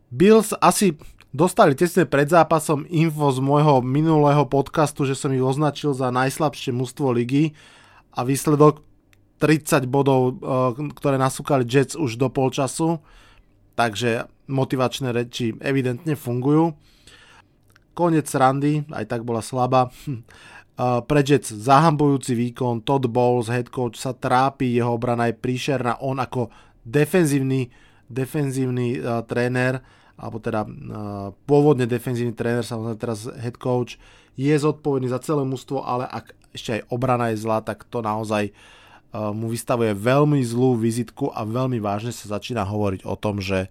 Bills 0.09 0.57
asi 0.57 0.97
dostali 1.33 1.76
tesne 1.76 2.09
pred 2.09 2.29
zápasom 2.29 2.88
info 2.88 3.29
z 3.33 3.45
môjho 3.45 3.85
minulého 3.85 4.45
podcastu, 4.49 5.05
že 5.05 5.17
som 5.17 5.33
ich 5.33 5.45
označil 5.45 5.93
za 5.93 6.09
najslabšie 6.09 6.73
mužstvo 6.73 7.12
ligy 7.12 7.52
a 8.12 8.25
výsledok 8.25 8.81
30 9.41 9.85
bodov, 9.88 10.38
eh, 10.38 10.93
ktoré 10.97 11.17
nasúkali 11.21 11.69
Jets 11.69 11.99
už 11.99 12.21
do 12.21 12.33
polčasu, 12.33 13.05
takže 13.75 14.29
motivačné 14.47 15.11
reči 15.11 15.57
evidentne 15.59 16.14
fungujú. 16.14 16.76
Konec 17.93 18.29
randy, 18.33 18.89
aj 18.89 19.05
tak 19.09 19.23
bola 19.25 19.45
slabá. 19.45 19.93
Eh, 20.73 21.01
pre 21.05 21.21
Jets 21.21 21.53
zahambujúci 21.53 22.33
výkon, 22.33 22.81
Todd 22.81 23.05
Bowles, 23.05 23.53
head 23.53 23.69
coach, 23.69 24.01
sa 24.01 24.17
trápi, 24.17 24.73
jeho 24.73 24.97
obrana 24.97 25.29
je 25.29 25.37
príšerná, 25.37 26.01
on 26.01 26.17
ako 26.17 26.49
defenzívny, 26.83 27.69
defenzívny 28.09 28.99
uh, 28.99 29.21
tréner 29.25 29.85
alebo 30.17 30.37
teda 30.41 30.65
uh, 30.65 31.31
pôvodne 31.45 31.85
defenzívny 31.85 32.33
tréner, 32.33 32.65
samozrejme 32.65 32.99
teraz 32.99 33.29
head 33.37 33.61
coach, 33.61 34.01
je 34.35 34.53
zodpovedný 34.53 35.13
za 35.13 35.21
celé 35.21 35.45
mužstvo, 35.45 35.85
ale 35.85 36.09
ak 36.09 36.33
ešte 36.57 36.81
aj 36.81 36.83
obrana 36.89 37.31
je 37.31 37.41
zlá, 37.45 37.61
tak 37.61 37.85
to 37.87 38.01
naozaj 38.01 38.51
uh, 38.51 39.31
mu 39.31 39.53
vystavuje 39.53 39.93
veľmi 39.93 40.41
zlú 40.41 40.81
vizitku 40.81 41.31
a 41.37 41.45
veľmi 41.45 41.85
vážne 41.85 42.17
sa 42.17 42.33
začína 42.33 42.65
hovoriť 42.65 43.05
o 43.05 43.15
tom, 43.15 43.45
že, 43.45 43.69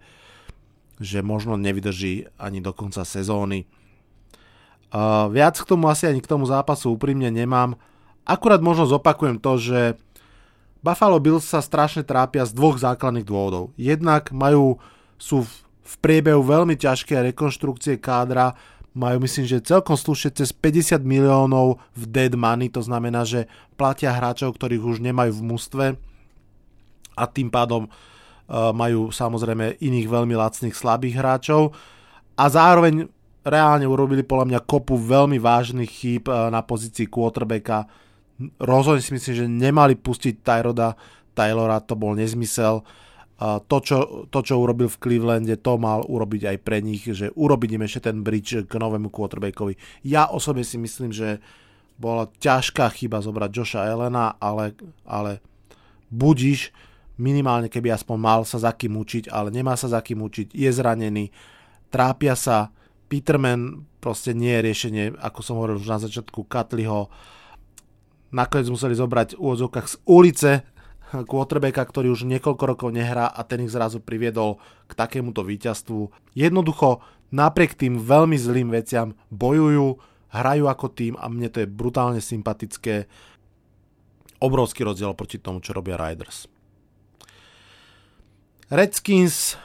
že 1.02 1.26
možno 1.26 1.58
nevydrží 1.58 2.30
ani 2.38 2.62
do 2.62 2.72
konca 2.78 3.02
sezóny. 3.02 3.66
Viac 5.32 5.56
k 5.56 5.70
tomu 5.70 5.88
asi 5.88 6.08
ani 6.08 6.20
k 6.20 6.28
tomu 6.28 6.44
zápasu 6.44 6.92
úprimne 6.92 7.32
nemám. 7.32 7.80
Akurát 8.28 8.60
možno 8.60 8.86
zopakujem 8.88 9.40
to, 9.40 9.56
že 9.56 9.80
Buffalo 10.84 11.22
Bills 11.22 11.48
sa 11.48 11.64
strašne 11.64 12.04
trápia 12.04 12.44
z 12.44 12.52
dvoch 12.52 12.76
základných 12.76 13.26
dôvodov. 13.26 13.72
Jednak 13.80 14.34
majú, 14.34 14.82
sú 15.16 15.46
v 15.46 15.52
v 15.92 15.96
priebehu 16.00 16.40
veľmi 16.40 16.80
ťažké 16.80 17.20
rekonštrukcie 17.34 18.00
kádra 18.00 18.56
majú 18.92 19.24
myslím, 19.24 19.48
že 19.48 19.64
celkom 19.64 19.96
slušne 19.96 20.36
cez 20.36 20.52
50 20.52 21.04
miliónov 21.04 21.80
v 21.96 22.04
dead 22.12 22.36
money, 22.36 22.68
to 22.68 22.84
znamená, 22.84 23.24
že 23.24 23.48
platia 23.80 24.12
hráčov, 24.12 24.56
ktorých 24.56 24.84
už 24.84 24.98
nemajú 25.00 25.32
v 25.32 25.48
mústve 25.48 25.86
a 27.16 27.24
tým 27.28 27.48
pádom 27.48 27.88
uh, 27.88 28.72
majú 28.76 29.12
samozrejme 29.12 29.80
iných 29.80 30.08
veľmi 30.12 30.36
lacných 30.36 30.76
slabých 30.76 31.20
hráčov 31.20 31.72
a 32.36 32.46
zároveň 32.52 33.08
reálne 33.42 33.86
urobili 33.90 34.22
podľa 34.22 34.46
mňa 34.54 34.60
kopu 34.68 34.98
veľmi 34.98 35.42
vážnych 35.42 35.90
chýb 35.90 36.30
uh, 36.30 36.54
na 36.54 36.62
pozícii 36.62 37.10
quarterbacka. 37.10 37.90
Rozhodne 38.62 39.02
si 39.02 39.14
myslím, 39.14 39.34
že 39.38 39.46
nemali 39.46 39.94
pustiť 39.98 40.42
Tyroda 40.42 40.98
Taylora, 41.34 41.82
to 41.82 41.94
bol 41.98 42.14
nezmysel. 42.18 42.86
Uh, 43.42 43.58
to 43.66 43.82
čo, 43.82 43.98
to, 44.30 44.40
čo 44.46 44.62
urobil 44.62 44.86
v 44.86 45.02
Clevelande, 45.02 45.58
to 45.58 45.78
mal 45.82 46.06
urobiť 46.06 46.54
aj 46.54 46.58
pre 46.62 46.78
nich, 46.86 47.06
že 47.10 47.34
urobiť 47.34 47.70
im 47.74 47.86
ešte 47.86 48.14
ten 48.14 48.22
bridge 48.22 48.70
k 48.70 48.74
novému 48.78 49.10
quarterbackovi. 49.10 50.06
Ja 50.06 50.30
osobne 50.30 50.62
si 50.62 50.78
myslím, 50.78 51.10
že 51.10 51.42
bola 52.02 52.30
ťažká 52.30 52.90
chyba 52.98 53.22
zobrať 53.22 53.50
Joša 53.54 53.82
Elena, 53.86 54.38
ale, 54.42 54.74
ale 55.06 55.38
budíš, 56.10 56.74
minimálne 57.22 57.70
keby 57.70 57.94
aspoň 57.94 58.18
mal 58.18 58.42
sa 58.42 58.58
za 58.58 58.74
kým 58.74 58.98
učiť, 58.98 59.30
ale 59.30 59.54
nemá 59.54 59.78
sa 59.78 59.86
za 59.86 60.02
kým 60.02 60.26
učiť, 60.26 60.58
je 60.58 60.70
zranený, 60.74 61.30
trápia 61.94 62.34
sa, 62.34 62.74
Peterman 63.12 63.84
proste 64.00 64.32
nie 64.32 64.56
je 64.56 64.66
riešenie, 64.72 65.06
ako 65.20 65.40
som 65.44 65.60
hovoril 65.60 65.84
už 65.84 65.92
na 65.92 66.00
začiatku, 66.00 66.48
Katliho 66.48 67.12
nakoniec 68.32 68.72
museli 68.72 68.96
zobrať 68.96 69.36
v 69.36 69.42
úvodzovkách 69.44 69.88
z 69.92 69.96
ulice, 70.08 70.52
quarterbacka, 71.12 71.84
ktorý 71.84 72.16
už 72.16 72.24
niekoľko 72.24 72.64
rokov 72.64 72.90
nehrá 72.96 73.28
a 73.28 73.44
ten 73.44 73.68
ich 73.68 73.76
zrazu 73.76 74.00
priviedol 74.00 74.64
k 74.88 74.96
takémuto 74.96 75.44
víťazstvu. 75.44 76.08
Jednoducho, 76.40 77.04
napriek 77.36 77.76
tým 77.76 78.00
veľmi 78.00 78.40
zlým 78.40 78.72
veciam 78.72 79.12
bojujú, 79.28 80.00
hrajú 80.32 80.72
ako 80.72 80.88
tým 80.96 81.14
a 81.20 81.28
mne 81.28 81.52
to 81.52 81.60
je 81.60 81.68
brutálne 81.68 82.24
sympatické. 82.24 83.12
Obrovský 84.40 84.88
rozdiel 84.88 85.12
proti 85.20 85.36
tomu, 85.44 85.60
čo 85.60 85.76
robia 85.76 86.00
Riders. 86.00 86.48
Redskins, 88.72 89.60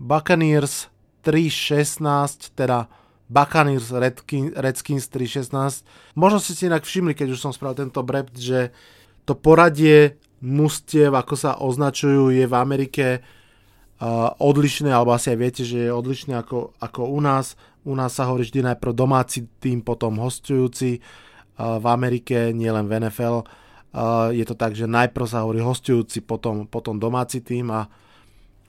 Buccaneers 0.00 0.88
3-16, 1.22 2.56
teda 2.56 2.88
Buccaneers 3.30 3.94
Redskins, 3.94 4.50
Redskins 4.58 5.06
3-16. 5.06 5.86
Možno 6.18 6.42
ste 6.42 6.52
si 6.58 6.66
inak 6.66 6.82
všimli, 6.82 7.14
keď 7.14 7.38
už 7.38 7.40
som 7.40 7.54
spravil 7.54 7.86
tento 7.86 8.02
brept, 8.02 8.34
že 8.34 8.74
to 9.22 9.38
poradie 9.38 10.18
mustiev, 10.42 11.14
ako 11.14 11.34
sa 11.38 11.54
označujú, 11.62 12.34
je 12.34 12.44
v 12.48 12.54
Amerike 12.56 13.06
uh, 13.20 14.34
odlišné, 14.40 14.90
alebo 14.90 15.14
asi 15.14 15.30
aj 15.30 15.38
viete, 15.38 15.62
že 15.62 15.86
je 15.86 15.92
odlišné 15.94 16.34
ako, 16.42 16.74
ako 16.82 17.00
u 17.06 17.20
nás. 17.22 17.54
U 17.86 17.94
nás 17.94 18.16
sa 18.16 18.26
hovorí 18.26 18.48
vždy 18.48 18.74
najprv 18.74 18.92
domáci 18.92 19.46
tým, 19.62 19.84
potom 19.84 20.18
hostujúci 20.18 20.98
uh, 20.98 21.78
v 21.78 21.86
Amerike, 21.86 22.50
nielen 22.50 22.90
v 22.90 23.06
NFL. 23.06 23.46
Uh, 23.94 24.34
je 24.34 24.42
to 24.42 24.58
tak, 24.58 24.74
že 24.74 24.90
najprv 24.90 25.26
sa 25.28 25.46
hovorí 25.46 25.62
hostujúci, 25.62 26.26
potom, 26.26 26.66
potom 26.66 26.98
domáci 26.98 27.44
tým 27.44 27.70
a 27.70 27.86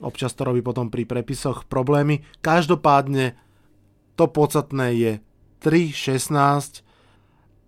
občas 0.02 0.34
to 0.34 0.44
robí 0.44 0.60
potom 0.60 0.90
pri 0.90 1.06
prepisoch 1.06 1.64
problémy. 1.70 2.26
Každopádne 2.44 3.38
to 4.18 4.28
podstatné 4.28 4.86
je 4.98 5.12
3.16. 5.62 6.84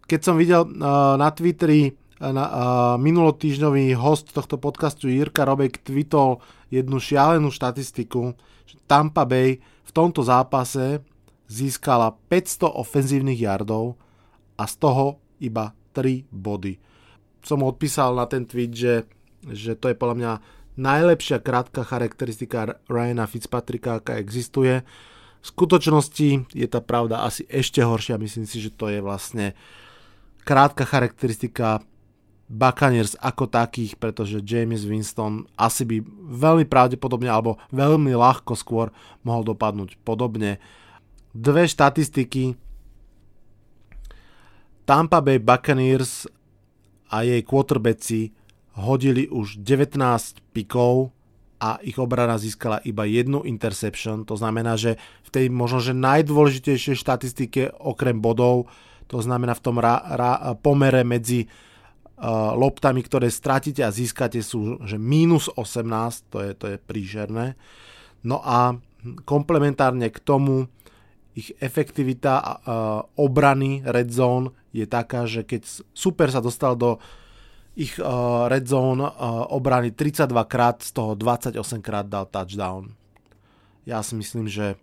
Keď 0.05 0.21
som 0.21 0.37
videl 0.37 0.67
uh, 0.67 1.17
na 1.17 1.31
Twitteri 1.33 1.95
uh, 1.95 2.35
na, 2.35 2.45
uh, 2.45 2.55
minulotýždňový 3.01 3.97
host 3.97 4.35
tohto 4.35 4.61
podcastu 4.61 5.09
Jirka 5.09 5.49
Robek 5.49 5.81
tweetol 5.81 6.45
jednu 6.69 7.01
šialenú 7.01 7.49
štatistiku, 7.49 8.37
že 8.69 8.77
Tampa 8.85 9.25
Bay 9.25 9.63
v 9.63 9.91
tomto 9.95 10.21
zápase 10.21 11.01
získala 11.49 12.13
500 12.29 12.69
ofenzívnych 12.69 13.41
yardov 13.41 13.97
a 14.59 14.69
z 14.69 14.75
toho 14.77 15.23
iba 15.41 15.73
3 15.97 16.29
body 16.29 16.95
som 17.45 17.61
odpísal 17.61 18.17
na 18.17 18.25
ten 18.25 18.49
tweet, 18.49 18.73
že, 18.73 18.95
že 19.45 19.77
to 19.77 19.93
je 19.93 19.97
podľa 20.01 20.17
mňa 20.17 20.33
najlepšia 20.75 21.39
krátka 21.39 21.87
charakteristika 21.87 22.79
Ryana 22.91 23.27
Fitzpatricka, 23.31 24.03
aká 24.03 24.19
existuje. 24.19 24.83
V 25.45 25.47
skutočnosti 25.47 26.51
je 26.51 26.67
tá 26.67 26.81
pravda 26.81 27.23
asi 27.23 27.45
ešte 27.53 27.85
horšia. 27.85 28.17
Myslím 28.17 28.49
si, 28.49 28.59
že 28.65 28.73
to 28.73 28.89
je 28.89 29.05
vlastne 29.05 29.53
krátka 30.45 30.89
charakteristika 30.89 31.85
Buccaneers 32.45 33.17
ako 33.25 33.49
takých, 33.49 33.97
pretože 33.97 34.45
James 34.45 34.85
Winston 34.85 35.49
asi 35.57 35.89
by 35.89 36.05
veľmi 36.29 36.65
pravdepodobne 36.69 37.33
alebo 37.33 37.57
veľmi 37.73 38.13
ľahko 38.13 38.53
skôr 38.53 38.93
mohol 39.25 39.49
dopadnúť 39.49 39.97
podobne. 40.05 40.61
Dve 41.33 41.65
štatistiky. 41.65 42.55
Tampa 44.85 45.25
Bay 45.25 45.41
Buccaneers 45.41 46.29
a 47.09 47.25
jej 47.25 47.41
quarterbacki 47.41 48.44
hodili 48.75 49.31
už 49.31 49.63
19 49.63 49.99
pikov 50.51 51.15
a 51.63 51.79
ich 51.81 51.97
obrana 51.97 52.37
získala 52.37 52.83
iba 52.83 53.07
jednu 53.07 53.47
interception. 53.47 54.27
To 54.27 54.35
znamená, 54.35 54.75
že 54.75 54.99
v 55.25 55.31
tej 55.31 55.47
možno, 55.49 55.79
že 55.81 55.95
najdôležitejšej 55.95 56.97
štatistike 56.99 57.63
okrem 57.79 58.19
bodov, 58.19 58.69
to 59.07 59.23
znamená 59.23 59.55
v 59.55 59.65
tom 59.65 59.77
ra, 59.79 60.03
ra, 60.03 60.59
pomere 60.59 61.07
medzi 61.07 61.47
uh, 61.47 62.53
loptami, 62.53 63.01
ktoré 63.01 63.31
stratíte 63.31 63.87
a 63.87 63.95
získate 63.95 64.43
sú 64.43 64.83
že 64.83 64.99
minus 64.99 65.47
18, 65.55 66.29
to 66.29 66.39
je, 66.43 66.51
to 66.59 66.67
je 66.75 66.77
prížerné. 66.77 67.55
No 68.27 68.43
a 68.43 68.75
komplementárne 69.25 70.11
k 70.11 70.19
tomu 70.19 70.67
ich 71.35 71.55
efektivita 71.59 72.35
uh, 72.39 72.53
obrany 73.19 73.83
red 73.85 74.11
zone 74.11 74.55
je 74.71 74.87
taká, 74.87 75.27
že 75.27 75.43
keď 75.47 75.67
super 75.95 76.31
sa 76.31 76.43
dostal 76.43 76.79
do 76.79 76.99
ich 77.75 77.99
uh, 77.99 78.47
red 78.47 78.71
zone 78.71 79.03
uh, 79.03 79.11
obrany 79.51 79.91
32 79.91 80.45
krát, 80.47 80.83
z 80.83 80.95
toho 80.95 81.15
28 81.19 81.83
krát 81.83 82.07
dal 82.07 82.27
touchdown. 82.31 82.95
Ja 83.83 84.01
si 84.01 84.15
myslím, 84.15 84.47
že 84.47 84.79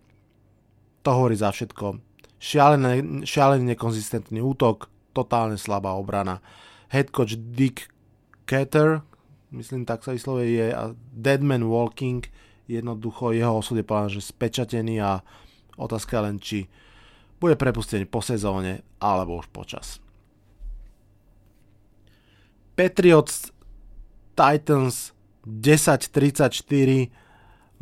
to 1.00 1.10
hovorí 1.16 1.34
za 1.34 1.50
všetko. 1.50 1.98
Šialený, 2.36 3.24
šialený 3.24 3.74
nekonzistentný 3.74 4.44
útok, 4.44 4.92
totálne 5.16 5.56
slabá 5.56 5.96
obrana. 5.96 6.44
Head 6.92 7.08
coach 7.10 7.34
Dick 7.38 7.88
Cater, 8.44 9.00
myslím 9.54 9.88
tak 9.88 10.04
sa 10.04 10.12
vyslovuje, 10.12 10.60
je 10.60 10.66
Deadman 11.16 11.64
Walking, 11.64 12.28
jednoducho 12.68 13.32
jeho 13.32 13.62
osud 13.62 13.80
je 13.80 13.86
povedané, 13.86 14.10
že 14.12 14.28
spečatený 14.32 15.00
a 15.00 15.24
otázka 15.80 16.20
len, 16.20 16.36
či 16.42 16.68
bude 17.40 17.56
prepustený 17.56 18.06
po 18.06 18.20
sezóne 18.20 18.84
alebo 19.00 19.40
už 19.40 19.48
počas. 19.50 20.01
Patriots 22.74 23.52
Titans 24.32 25.12
10-34 25.44 27.12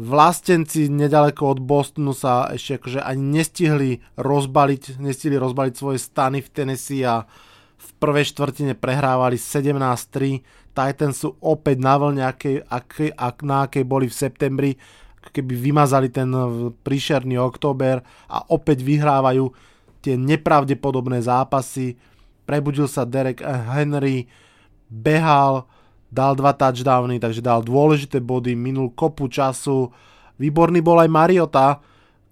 Vlastenci 0.00 0.88
nedaleko 0.88 1.52
od 1.52 1.60
Bostonu 1.60 2.16
sa 2.16 2.48
ešte 2.48 2.80
akože 2.80 3.00
ani 3.04 3.36
nestihli 3.36 3.90
rozbaliť, 4.16 4.96
nestihli 4.96 5.36
rozbaliť 5.36 5.74
svoje 5.76 6.00
stany 6.00 6.40
v 6.40 6.48
Tennessee 6.48 7.04
a 7.04 7.28
v 7.76 7.88
prvej 8.00 8.32
štvrtine 8.32 8.72
prehrávali 8.80 9.36
17-3. 9.36 10.72
Titans 10.72 11.20
sú 11.20 11.36
opäť 11.44 11.84
na 11.84 12.00
vlne, 12.00 12.24
akej, 12.24 12.64
akej, 12.64 13.12
ak, 13.12 13.44
na 13.44 13.68
akej 13.68 13.84
boli 13.84 14.08
v 14.08 14.16
septembri 14.16 14.72
keby 15.20 15.52
vymazali 15.52 16.08
ten 16.08 16.32
príšerný 16.80 17.36
október 17.36 18.00
a 18.32 18.40
opäť 18.48 18.80
vyhrávajú 18.80 19.52
tie 20.00 20.16
nepravdepodobné 20.16 21.20
zápasy. 21.20 22.00
Prebudil 22.48 22.88
sa 22.88 23.04
Derek 23.04 23.44
Henry, 23.44 24.24
behal, 24.90 25.70
dal 26.10 26.34
dva 26.34 26.50
touchdowny, 26.50 27.22
takže 27.22 27.38
dal 27.38 27.62
dôležité 27.62 28.18
body, 28.18 28.58
minul 28.58 28.90
kopu 28.90 29.30
času. 29.30 29.94
Výborný 30.42 30.82
bol 30.82 30.98
aj 30.98 31.08
Mariota, 31.08 31.78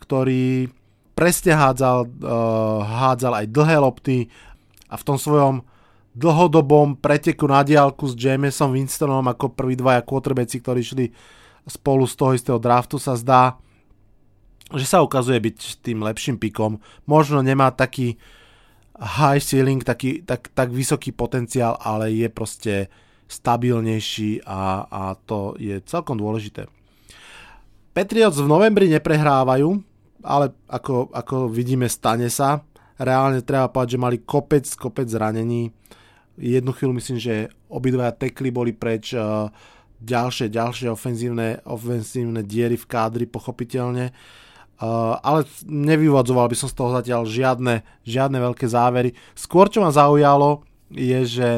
ktorý 0.02 0.66
presne 1.14 1.54
hádzal, 1.54 1.98
uh, 2.04 2.82
hádzal 2.82 3.32
aj 3.42 3.46
dlhé 3.54 3.76
lopty 3.78 4.18
a 4.90 4.98
v 4.98 5.06
tom 5.06 5.14
svojom 5.14 5.62
dlhodobom 6.18 6.98
preteku 6.98 7.46
na 7.46 7.62
diálku 7.62 8.10
s 8.10 8.18
Jamesom 8.18 8.74
Winstonom 8.74 9.22
ako 9.30 9.54
prví 9.54 9.78
dvaja 9.78 10.02
quarterbacki, 10.02 10.58
ktorí 10.58 10.82
šli 10.82 11.06
spolu 11.62 12.02
z 12.10 12.14
toho 12.18 12.32
istého 12.34 12.58
draftu 12.58 12.98
sa 12.98 13.14
zdá, 13.14 13.54
že 14.74 14.82
sa 14.88 15.04
ukazuje 15.04 15.38
byť 15.38 15.84
tým 15.84 16.02
lepším 16.02 16.40
pikom. 16.40 16.82
Možno 17.06 17.38
nemá 17.44 17.70
taký 17.70 18.18
high 18.98 19.38
ceiling, 19.38 19.82
taký, 19.86 20.26
tak, 20.26 20.50
tak 20.50 20.74
vysoký 20.74 21.14
potenciál, 21.14 21.78
ale 21.78 22.10
je 22.10 22.28
proste 22.28 22.74
stabilnejší 23.30 24.42
a, 24.42 24.88
a 24.90 25.02
to 25.14 25.54
je 25.60 25.78
celkom 25.86 26.18
dôležité. 26.18 26.66
Patriots 27.94 28.38
v 28.42 28.50
novembri 28.50 28.90
neprehrávajú, 28.90 29.68
ale 30.22 30.50
ako, 30.66 31.14
ako 31.14 31.46
vidíme 31.50 31.86
stane 31.86 32.26
sa. 32.30 32.62
Reálne 32.98 33.42
treba 33.46 33.70
povedať, 33.70 33.94
že 33.94 34.02
mali 34.02 34.18
kopec, 34.22 34.66
kopec 34.74 35.06
zranení. 35.06 35.70
Jednu 36.38 36.74
chvíľu 36.74 36.98
myslím, 36.98 37.18
že 37.18 37.50
obidvaja 37.70 38.14
tekly 38.14 38.50
boli 38.50 38.74
preč. 38.74 39.14
Uh, 39.14 39.50
ďalšie, 40.02 40.50
ďalšie 40.50 40.90
ofenzívne, 40.90 41.62
ofenzívne 41.66 42.42
diery 42.42 42.74
v 42.74 42.86
kádri, 42.86 43.26
pochopiteľne. 43.30 44.10
Uh, 44.10 44.47
ale 44.78 45.42
nevyvodzoval 45.66 46.46
by 46.46 46.56
som 46.56 46.70
z 46.70 46.76
toho 46.78 46.90
zatiaľ 46.94 47.26
žiadne, 47.26 47.82
žiadne 48.06 48.38
veľké 48.38 48.66
závery. 48.70 49.14
Skôr, 49.34 49.66
čo 49.66 49.82
ma 49.82 49.90
zaujalo, 49.90 50.62
je, 50.94 51.20
že 51.26 51.48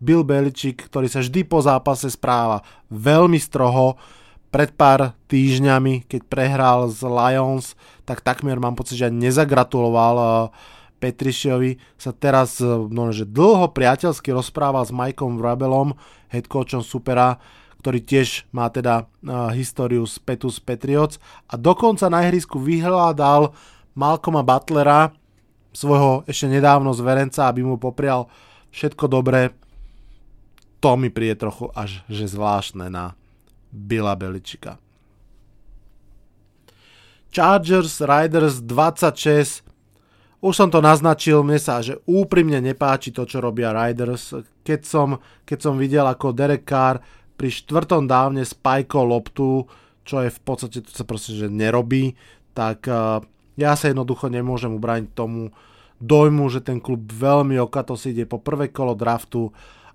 Bill 0.00 0.24
Belichick, 0.24 0.88
ktorý 0.88 1.06
sa 1.06 1.20
vždy 1.20 1.44
po 1.44 1.60
zápase 1.60 2.08
správa 2.08 2.64
veľmi 2.88 3.36
stroho, 3.36 4.00
pred 4.50 4.74
pár 4.74 5.14
týždňami, 5.30 6.10
keď 6.10 6.20
prehral 6.26 6.90
z 6.90 7.06
Lions, 7.06 7.78
tak 8.02 8.18
takmer 8.18 8.58
mám 8.58 8.74
pocit, 8.74 8.98
že 8.98 9.06
nezagratuloval 9.06 10.14
uh, 10.18 10.28
Petrišiovi, 10.98 11.78
sa 11.94 12.10
teraz 12.10 12.58
uh, 12.58 12.82
no, 12.90 13.14
že 13.14 13.30
dlho 13.30 13.70
priateľsky 13.70 14.34
rozprával 14.34 14.82
s 14.82 14.90
Mikeom 14.90 15.38
Vrabelom, 15.38 15.94
head 16.34 16.50
coachom 16.50 16.82
Supera, 16.82 17.38
ktorý 17.80 18.04
tiež 18.04 18.44
má 18.52 18.68
teda 18.68 19.08
uh, 19.24 19.48
históriu 19.56 20.04
z 20.04 20.20
Petus 20.20 20.60
Patriots 20.60 21.16
a 21.48 21.56
dokonca 21.56 22.12
na 22.12 22.28
ihrisku 22.28 22.60
vyhľadal 22.60 23.56
Malcoma 23.96 24.44
Butlera, 24.44 25.16
svojho 25.72 26.28
ešte 26.28 26.46
nedávno 26.52 26.92
zverenca, 26.92 27.48
aby 27.48 27.64
mu 27.64 27.80
poprial 27.80 28.28
všetko 28.70 29.04
dobré. 29.08 29.56
To 30.84 31.00
mi 31.00 31.08
príde 31.08 31.40
trochu 31.40 31.72
až 31.72 32.04
že 32.12 32.28
zvláštne 32.28 32.92
na 32.92 33.16
Billa 33.72 34.12
Beličika. 34.12 34.76
Chargers 37.30 38.02
Riders 38.02 38.60
26 38.60 39.70
už 40.40 40.56
som 40.56 40.72
to 40.72 40.80
naznačil, 40.80 41.44
mne 41.44 41.60
sa 41.60 41.84
že 41.84 42.00
úprimne 42.08 42.64
nepáči 42.64 43.12
to, 43.12 43.28
čo 43.28 43.44
robia 43.44 43.76
Riders. 43.76 44.32
Keď 44.64 44.80
som, 44.88 45.20
keď 45.44 45.58
som 45.60 45.76
videl, 45.76 46.08
ako 46.08 46.32
Derek 46.32 46.64
Carr 46.64 46.96
pri 47.40 47.48
štvrtom 47.48 48.04
dávne 48.04 48.44
spajko 48.44 49.00
loptu, 49.00 49.64
čo 50.04 50.20
je 50.20 50.28
v 50.28 50.40
podstate, 50.44 50.84
to 50.84 50.92
sa 50.92 51.08
proste 51.08 51.32
že 51.32 51.48
nerobí, 51.48 52.12
tak 52.52 52.84
uh, 52.84 53.24
ja 53.56 53.72
sa 53.80 53.88
jednoducho 53.88 54.28
nemôžem 54.28 54.68
ubrániť 54.76 55.16
tomu 55.16 55.56
dojmu, 56.04 56.52
že 56.52 56.60
ten 56.60 56.84
klub 56.84 57.00
veľmi 57.08 57.56
okato 57.56 57.96
si 57.96 58.12
ide 58.12 58.28
po 58.28 58.36
prvé 58.36 58.68
kolo 58.68 58.92
draftu, 58.92 59.48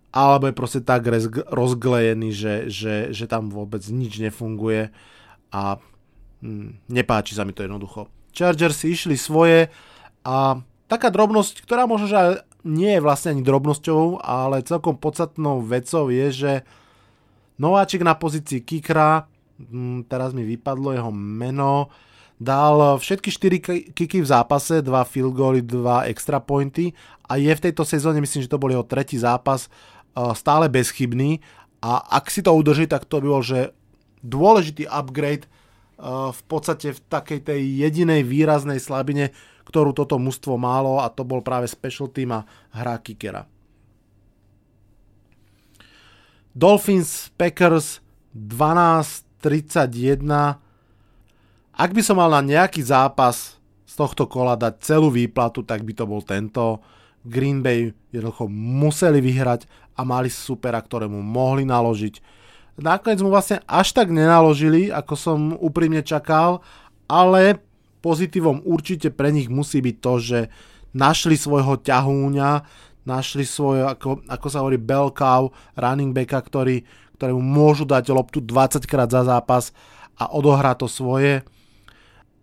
alebo 0.09 0.49
je 0.49 0.57
proste 0.57 0.81
tak 0.81 1.05
rozglejený, 1.53 2.33
že, 2.33 2.55
že, 2.73 2.95
že 3.13 3.25
tam 3.29 3.53
vôbec 3.53 3.85
nič 3.93 4.17
nefunguje 4.17 4.89
a 5.53 5.77
hm, 6.41 6.89
nepáči 6.89 7.37
sa 7.37 7.45
mi 7.45 7.53
to 7.53 7.61
jednoducho. 7.61 8.09
Chargers 8.33 8.81
si 8.81 8.97
išli 8.97 9.21
svoje 9.21 9.69
a 10.25 10.57
taká 10.89 11.13
drobnosť, 11.13 11.61
ktorá 11.61 11.85
možno, 11.85 12.09
že 12.09 12.41
nie 12.65 12.97
je 12.97 13.05
vlastne 13.05 13.37
ani 13.37 13.45
drobnosťou, 13.45 14.25
ale 14.25 14.65
celkom 14.65 14.97
podstatnou 14.97 15.61
vecou 15.61 16.09
je, 16.09 16.27
že 16.33 16.53
Nováčik 17.55 18.03
na 18.03 18.15
pozícii 18.19 18.59
kikra, 18.63 19.31
mm, 19.59 20.11
teraz 20.11 20.35
mi 20.35 20.43
vypadlo 20.43 20.91
jeho 20.91 21.11
meno, 21.11 21.87
dal 22.35 22.99
všetky 22.99 23.29
4 23.31 23.57
kiky 23.95 24.19
v 24.19 24.27
zápase, 24.27 24.83
2 24.83 25.07
field 25.07 25.31
goaly, 25.31 25.63
2 25.63 26.11
extra 26.11 26.43
pointy 26.43 26.91
a 27.31 27.39
je 27.39 27.47
v 27.55 27.63
tejto 27.63 27.87
sezóne, 27.87 28.19
myslím, 28.19 28.43
že 28.43 28.51
to 28.51 28.59
bol 28.59 28.67
jeho 28.67 28.83
tretí 28.83 29.15
zápas, 29.15 29.71
stále 30.35 30.67
bezchybný 30.67 31.39
a 31.79 32.03
ak 32.19 32.27
si 32.27 32.43
to 32.43 32.51
udrží, 32.51 32.91
tak 32.91 33.07
to 33.07 33.23
by 33.23 33.27
bol, 33.31 33.43
že 33.43 33.71
dôležitý 34.19 34.87
upgrade 34.91 35.47
v 36.31 36.41
podstate 36.51 36.91
v 36.91 36.99
takej 37.07 37.39
tej 37.39 37.61
jedinej 37.87 38.27
výraznej 38.27 38.83
slabine, 38.83 39.31
ktorú 39.63 39.95
toto 39.95 40.19
mužstvo 40.19 40.59
málo 40.59 40.99
a 40.99 41.07
to 41.07 41.23
bol 41.23 41.39
práve 41.39 41.71
special 41.71 42.11
team 42.11 42.35
a 42.35 42.43
hra 42.75 42.99
kickera. 42.99 43.47
Dolphins 46.55 47.35
Packers 47.35 47.99
12-31. 48.31 50.23
Ak 51.75 51.91
by 51.91 52.01
som 52.01 52.15
mal 52.15 52.31
na 52.31 52.39
nejaký 52.39 52.79
zápas 52.79 53.59
z 53.83 53.93
tohto 53.99 54.25
kola 54.25 54.55
dať 54.55 54.79
celú 54.79 55.11
výplatu, 55.11 55.67
tak 55.67 55.83
by 55.83 55.91
to 55.91 56.07
bol 56.07 56.23
tento. 56.23 56.79
Green 57.27 57.59
Bay 57.59 57.91
jednoducho 58.09 58.47
museli 58.47 59.19
vyhrať 59.19 59.67
a 59.99 60.07
mali 60.07 60.31
supera, 60.31 60.79
ktorému 60.79 61.19
mohli 61.19 61.67
naložiť 61.67 62.45
nakoniec 62.79 63.19
mu 63.23 63.31
vlastne 63.31 63.63
až 63.65 63.95
tak 63.95 64.11
nenaložili, 64.11 64.91
ako 64.91 65.13
som 65.15 65.39
úprimne 65.55 66.03
čakal, 66.03 66.59
ale 67.07 67.59
pozitívom 68.03 68.61
určite 68.67 69.09
pre 69.09 69.31
nich 69.31 69.47
musí 69.47 69.79
byť 69.79 69.95
to, 70.03 70.13
že 70.19 70.39
našli 70.95 71.35
svojho 71.39 71.79
ťahúňa, 71.79 72.63
našli 73.05 73.45
svoj, 73.45 73.85
ako, 73.85 74.25
ako 74.25 74.47
sa 74.49 74.59
hovorí, 74.65 74.81
bell 74.81 75.13
cow, 75.13 75.53
running 75.77 76.11
backa, 76.11 76.41
ktorý, 76.41 76.81
ktorému 77.15 77.39
môžu 77.39 77.85
dať 77.85 78.11
loptu 78.11 78.41
20 78.41 78.83
krát 78.89 79.07
za 79.07 79.21
zápas 79.21 79.71
a 80.17 80.33
odohrá 80.33 80.73
to 80.73 80.89
svoje. 80.89 81.45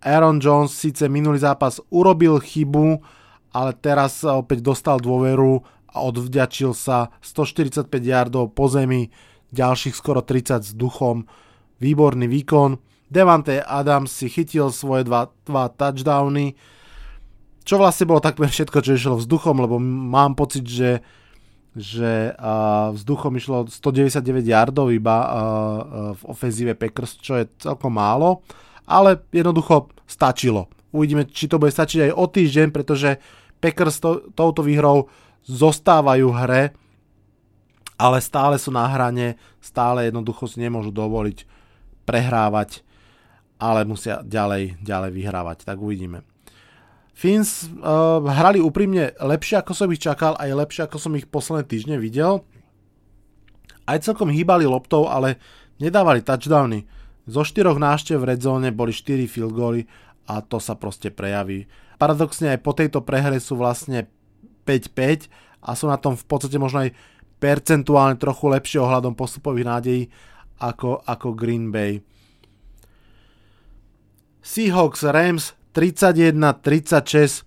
Aaron 0.03 0.43
Jones 0.43 0.75
síce 0.75 1.07
minulý 1.07 1.43
zápas 1.43 1.79
urobil 1.91 2.43
chybu, 2.43 2.99
ale 3.55 3.71
teraz 3.79 4.25
sa 4.25 4.39
opäť 4.39 4.65
dostal 4.65 4.99
dôveru 4.99 5.63
a 5.93 5.97
odvďačil 6.03 6.73
sa 6.73 7.13
145 7.21 7.87
yardov 8.01 8.57
po 8.57 8.67
zemi 8.67 9.13
ďalších 9.53 9.93
skoro 9.93 10.25
30 10.25 10.65
s 10.65 10.73
duchom, 10.73 11.29
výborný 11.79 12.27
výkon. 12.27 12.81
Devante 13.13 13.61
Adams 13.61 14.09
si 14.09 14.33
chytil 14.33 14.73
svoje 14.73 15.05
dva, 15.05 15.29
dva 15.45 15.69
touchdowny, 15.69 16.57
čo 17.63 17.81
vlastne 17.81 18.11
bolo 18.11 18.21
takmer 18.23 18.51
všetko, 18.51 18.79
čo 18.83 18.93
išlo 18.95 19.17
vzduchom, 19.19 19.57
lebo 19.63 19.79
mám 19.83 20.35
pocit, 20.39 20.67
že 20.67 21.03
že 21.73 22.37
vzduchom 22.93 23.33
išlo 23.41 23.65
199 23.65 24.45
yardov 24.45 24.93
iba 24.93 25.17
v 26.13 26.23
ofenzíve 26.29 26.77
Packers, 26.77 27.17
čo 27.17 27.41
je 27.41 27.49
celkom 27.57 27.97
málo, 27.97 28.45
ale 28.85 29.25
jednoducho 29.33 29.89
stačilo. 30.05 30.69
Uvidíme, 30.93 31.25
či 31.25 31.49
to 31.49 31.57
bude 31.57 31.73
stačiť 31.73 32.13
aj 32.13 32.13
o 32.13 32.25
týždeň, 32.29 32.69
pretože 32.77 33.17
Packers 33.57 34.05
to, 34.05 34.29
touto 34.37 34.61
výhrou 34.61 35.09
zostávajú 35.49 36.29
hre 36.45 36.77
ale 38.03 38.19
stále 38.19 38.59
sú 38.59 38.75
na 38.75 38.83
hrane, 38.91 39.39
stále 39.63 40.11
jednoducho 40.11 40.51
si 40.51 40.59
nemôžu 40.59 40.91
dovoliť 40.91 41.47
prehrávať, 42.03 42.83
ale 43.63 43.87
musia 43.87 44.27
ďalej, 44.27 44.83
ďalej 44.83 45.11
vyhrávať, 45.15 45.63
tak 45.63 45.79
uvidíme. 45.79 46.27
Fins 47.13 47.69
uh, 47.69 48.25
hrali 48.25 48.59
úprimne 48.59 49.13
lepšie, 49.21 49.61
ako 49.61 49.73
som 49.77 49.89
ich 49.93 50.01
čakal, 50.01 50.33
aj 50.41 50.49
lepšie, 50.49 50.83
ako 50.89 50.97
som 50.97 51.13
ich 51.13 51.29
posledné 51.29 51.69
týždne 51.69 51.97
videl. 52.01 52.41
Aj 53.85 54.01
celkom 54.01 54.33
hýbali 54.33 54.65
loptou, 54.65 55.07
ale 55.07 55.37
nedávali 55.77 56.25
touchdowny. 56.25 56.89
Zo 57.29 57.47
štyroch 57.47 57.79
náštev 57.79 58.19
v 58.19 58.35
redzone 58.35 58.69
boli 58.75 58.91
4 58.91 59.29
field 59.31 59.55
goally 59.55 59.87
a 60.27 60.43
to 60.43 60.59
sa 60.59 60.75
proste 60.75 61.13
prejaví. 61.13 61.71
Paradoxne 62.01 62.51
aj 62.51 62.65
po 62.65 62.75
tejto 62.75 63.05
prehre 63.05 63.39
sú 63.39 63.55
vlastne 63.55 64.11
5-5 64.67 65.31
a 65.63 65.71
sú 65.79 65.87
na 65.87 65.99
tom 65.99 66.19
v 66.19 66.25
podstate 66.27 66.59
možno 66.59 66.87
aj 66.87 66.91
percentuálne 67.39 68.19
trochu 68.19 68.51
lepšie 68.51 68.79
ohľadom 68.83 69.15
postupových 69.15 69.67
nádejí 69.67 70.03
ako, 70.63 71.03
ako 71.03 71.35
Green 71.35 71.75
Bay. 71.75 72.03
Seahawks 74.43 75.07
Rams 75.07 75.55
31-36 75.73 77.45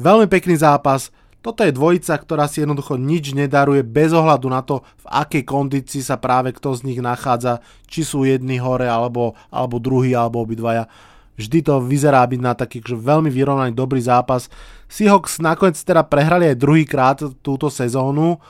veľmi 0.00 0.26
pekný 0.28 0.60
zápas 0.60 1.10
toto 1.44 1.62
je 1.62 1.70
dvojica, 1.70 2.10
ktorá 2.18 2.50
si 2.50 2.58
jednoducho 2.58 2.98
nič 2.98 3.30
nedaruje 3.30 3.86
bez 3.86 4.10
ohľadu 4.10 4.50
na 4.50 4.66
to, 4.66 4.82
v 4.98 5.06
akej 5.06 5.46
kondícii 5.46 6.02
sa 6.02 6.18
práve 6.18 6.50
kto 6.50 6.74
z 6.74 6.90
nich 6.90 6.98
nachádza, 6.98 7.62
či 7.86 8.02
sú 8.02 8.26
jedni 8.26 8.58
hore, 8.58 8.90
alebo, 8.90 9.38
alebo 9.54 9.78
druhý, 9.78 10.10
alebo 10.18 10.42
obidvaja. 10.42 10.90
Vždy 11.38 11.62
to 11.62 11.78
vyzerá 11.78 12.26
byť 12.26 12.40
na 12.42 12.50
taký 12.58 12.82
že 12.82 12.98
veľmi 12.98 13.30
vyrovnaný 13.30 13.78
dobrý 13.78 14.02
zápas. 14.02 14.50
Seahawks 14.90 15.38
nakoniec 15.38 15.78
teda 15.78 16.02
prehrali 16.02 16.50
aj 16.50 16.58
druhýkrát 16.58 17.22
túto 17.46 17.70
sezónu 17.70 18.42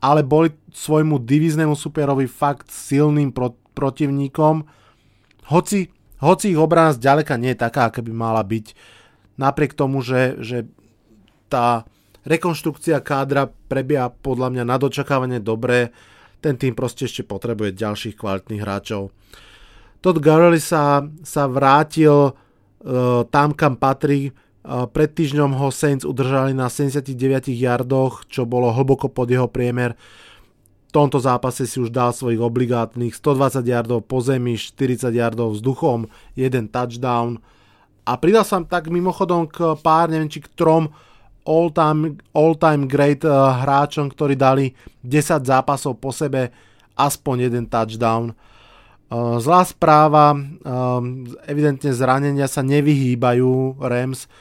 ale 0.00 0.20
boli 0.20 0.52
svojmu 0.72 1.24
divíznemu 1.24 1.72
superovi 1.72 2.28
fakt 2.28 2.68
silným 2.68 3.32
pro, 3.32 3.56
protivníkom. 3.72 4.64
Hoci, 5.48 5.88
hoci 6.20 6.54
ich 6.54 6.60
obrana 6.60 6.96
zďaleka 6.96 7.36
nie 7.36 7.52
je 7.52 7.62
taká, 7.62 7.88
aká 7.88 8.00
by 8.00 8.12
mala 8.12 8.42
byť. 8.44 8.72
Napriek 9.36 9.76
tomu, 9.76 10.00
že, 10.00 10.40
že 10.40 10.64
tá 11.52 11.84
rekonštrukcia 12.24 12.98
kádra 13.04 13.52
prebieha 13.68 14.10
podľa 14.10 14.48
mňa 14.52 14.64
na 14.64 14.76
dočakávanie 14.80 15.38
dobre, 15.38 15.92
ten 16.40 16.56
tým 16.56 16.72
proste 16.72 17.06
ešte 17.06 17.22
potrebuje 17.24 17.76
ďalších 17.76 18.16
kvalitných 18.16 18.62
hráčov. 18.62 19.12
Todd 20.00 20.18
Gurley 20.20 20.60
sa, 20.60 21.04
sa 21.24 21.48
vrátil 21.48 22.32
uh, 22.32 23.22
tam, 23.28 23.56
kam 23.56 23.76
patrí, 23.80 24.32
pred 24.66 25.10
týždňom 25.14 25.54
ho 25.62 25.70
Saints 25.70 26.02
udržali 26.02 26.50
na 26.50 26.66
79 26.66 27.06
yardoch, 27.54 28.26
čo 28.26 28.42
bolo 28.42 28.74
hlboko 28.74 29.06
pod 29.06 29.30
jeho 29.30 29.46
priemer. 29.46 29.94
Tomto 30.96 31.20
zápase 31.20 31.68
si 31.68 31.76
už 31.76 31.92
dal 31.92 32.16
svojich 32.16 32.40
obligátnych 32.40 33.12
120 33.12 33.60
yardov 33.68 34.08
po 34.08 34.24
zemi, 34.24 34.56
40 34.56 35.12
yardov 35.12 35.52
vzduchom, 35.52 36.08
jeden 36.32 36.72
touchdown. 36.72 37.36
A 38.08 38.16
pridal 38.16 38.48
sa 38.48 38.64
tak 38.64 38.88
mimochodom 38.88 39.44
k 39.44 39.76
pár, 39.84 40.08
neviem 40.08 40.32
či 40.32 40.40
k 40.40 40.48
trom 40.56 40.88
all-time, 41.44 42.16
all-time 42.32 42.88
great 42.88 43.20
eh, 43.28 43.28
hráčom, 43.28 44.08
ktorí 44.08 44.40
dali 44.40 44.72
10 45.04 45.44
zápasov 45.44 46.00
po 46.00 46.16
sebe, 46.16 46.48
aspoň 46.96 47.52
jeden 47.52 47.68
touchdown. 47.68 48.32
Eh, 48.32 49.36
zlá 49.36 49.68
správa, 49.68 50.32
eh, 50.32 51.00
evidentne 51.44 51.92
zranenia 51.92 52.48
sa 52.48 52.64
nevyhýbajú 52.64 53.84
Rams, 53.84 54.32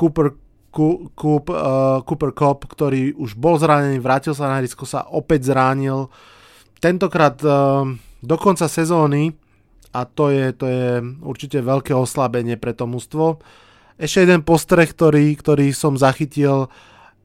Cooper, 0.00 0.32
Coop, 0.70 1.50
uh, 1.50 1.98
Cooper 2.06 2.30
Cup, 2.30 2.62
ktorý 2.70 3.18
už 3.18 3.34
bol 3.34 3.58
zranený, 3.58 3.98
vrátil 3.98 4.38
sa 4.38 4.46
na 4.46 4.62
hrisko, 4.62 4.86
sa 4.86 5.02
opäť 5.10 5.50
zranil. 5.50 6.06
Tentokrát 6.78 7.36
uh, 7.42 7.84
do 8.22 8.36
konca 8.38 8.70
sezóny 8.70 9.34
a 9.90 10.06
to 10.06 10.30
je, 10.30 10.54
to 10.54 10.66
je 10.70 11.02
určite 11.26 11.58
veľké 11.58 11.90
oslabenie 11.90 12.54
pre 12.54 12.70
to 12.70 12.86
mužstvo. 12.86 13.42
Ešte 13.98 14.24
jeden 14.24 14.46
postreh, 14.46 14.86
ktorý, 14.86 15.34
ktorý 15.36 15.74
som 15.74 15.98
zachytil. 15.98 16.70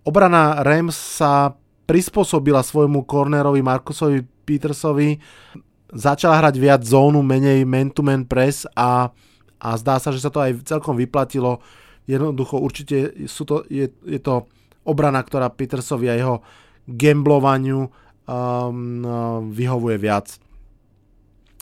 Obrana 0.02 0.66
Rams 0.66 0.98
sa 0.98 1.54
prispôsobila 1.86 2.66
svojmu 2.66 3.06
cornerovi 3.06 3.62
Markusovi 3.62 4.26
Petersovi. 4.26 5.22
Začala 5.94 6.42
hrať 6.42 6.56
viac 6.58 6.82
zónu, 6.82 7.22
menej 7.22 7.64
man-to-man 7.64 8.26
press 8.26 8.66
a, 8.74 9.14
a 9.62 9.70
zdá 9.78 10.02
sa, 10.02 10.10
že 10.10 10.20
sa 10.20 10.34
to 10.34 10.42
aj 10.42 10.66
celkom 10.66 10.98
vyplatilo 10.98 11.62
Jednoducho 12.06 12.62
určite 12.62 13.26
sú 13.26 13.50
to, 13.50 13.66
je, 13.66 13.90
je 14.06 14.22
to 14.22 14.46
obrana, 14.86 15.26
ktorá 15.26 15.50
Petersovi 15.50 16.10
a 16.10 16.16
jeho 16.16 16.36
gamblovaniu 16.86 17.90
um, 17.90 17.92
vyhovuje 19.50 19.98
viac. 19.98 20.38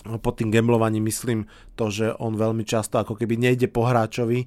Pod 0.03 0.35
tým 0.35 0.51
gamblovaním 0.51 1.07
myslím 1.07 1.47
to, 1.79 1.87
že 1.87 2.11
on 2.19 2.35
veľmi 2.35 2.67
často 2.67 2.99
ako 2.99 3.15
keby 3.15 3.39
nejde 3.39 3.71
po 3.71 3.87
hráčovi, 3.87 4.43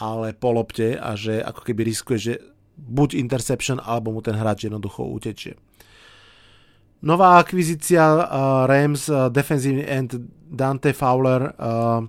ale 0.00 0.32
po 0.32 0.56
lopte 0.56 0.96
a 0.96 1.12
že 1.12 1.44
ako 1.44 1.60
keby 1.68 1.84
riskuje, 1.84 2.16
že 2.16 2.34
buď 2.76 3.20
interception, 3.20 3.76
alebo 3.76 4.12
mu 4.12 4.24
ten 4.24 4.36
hráč 4.36 4.68
jednoducho 4.68 5.04
utečie. 5.04 5.56
Nová 7.04 7.36
akvizícia 7.36 8.04
uh, 8.08 8.24
Rams, 8.64 9.12
uh, 9.12 9.28
defensívny 9.28 9.84
end 9.84 10.16
Dante 10.48 10.96
Fowler, 10.96 11.52
uh, 11.60 12.00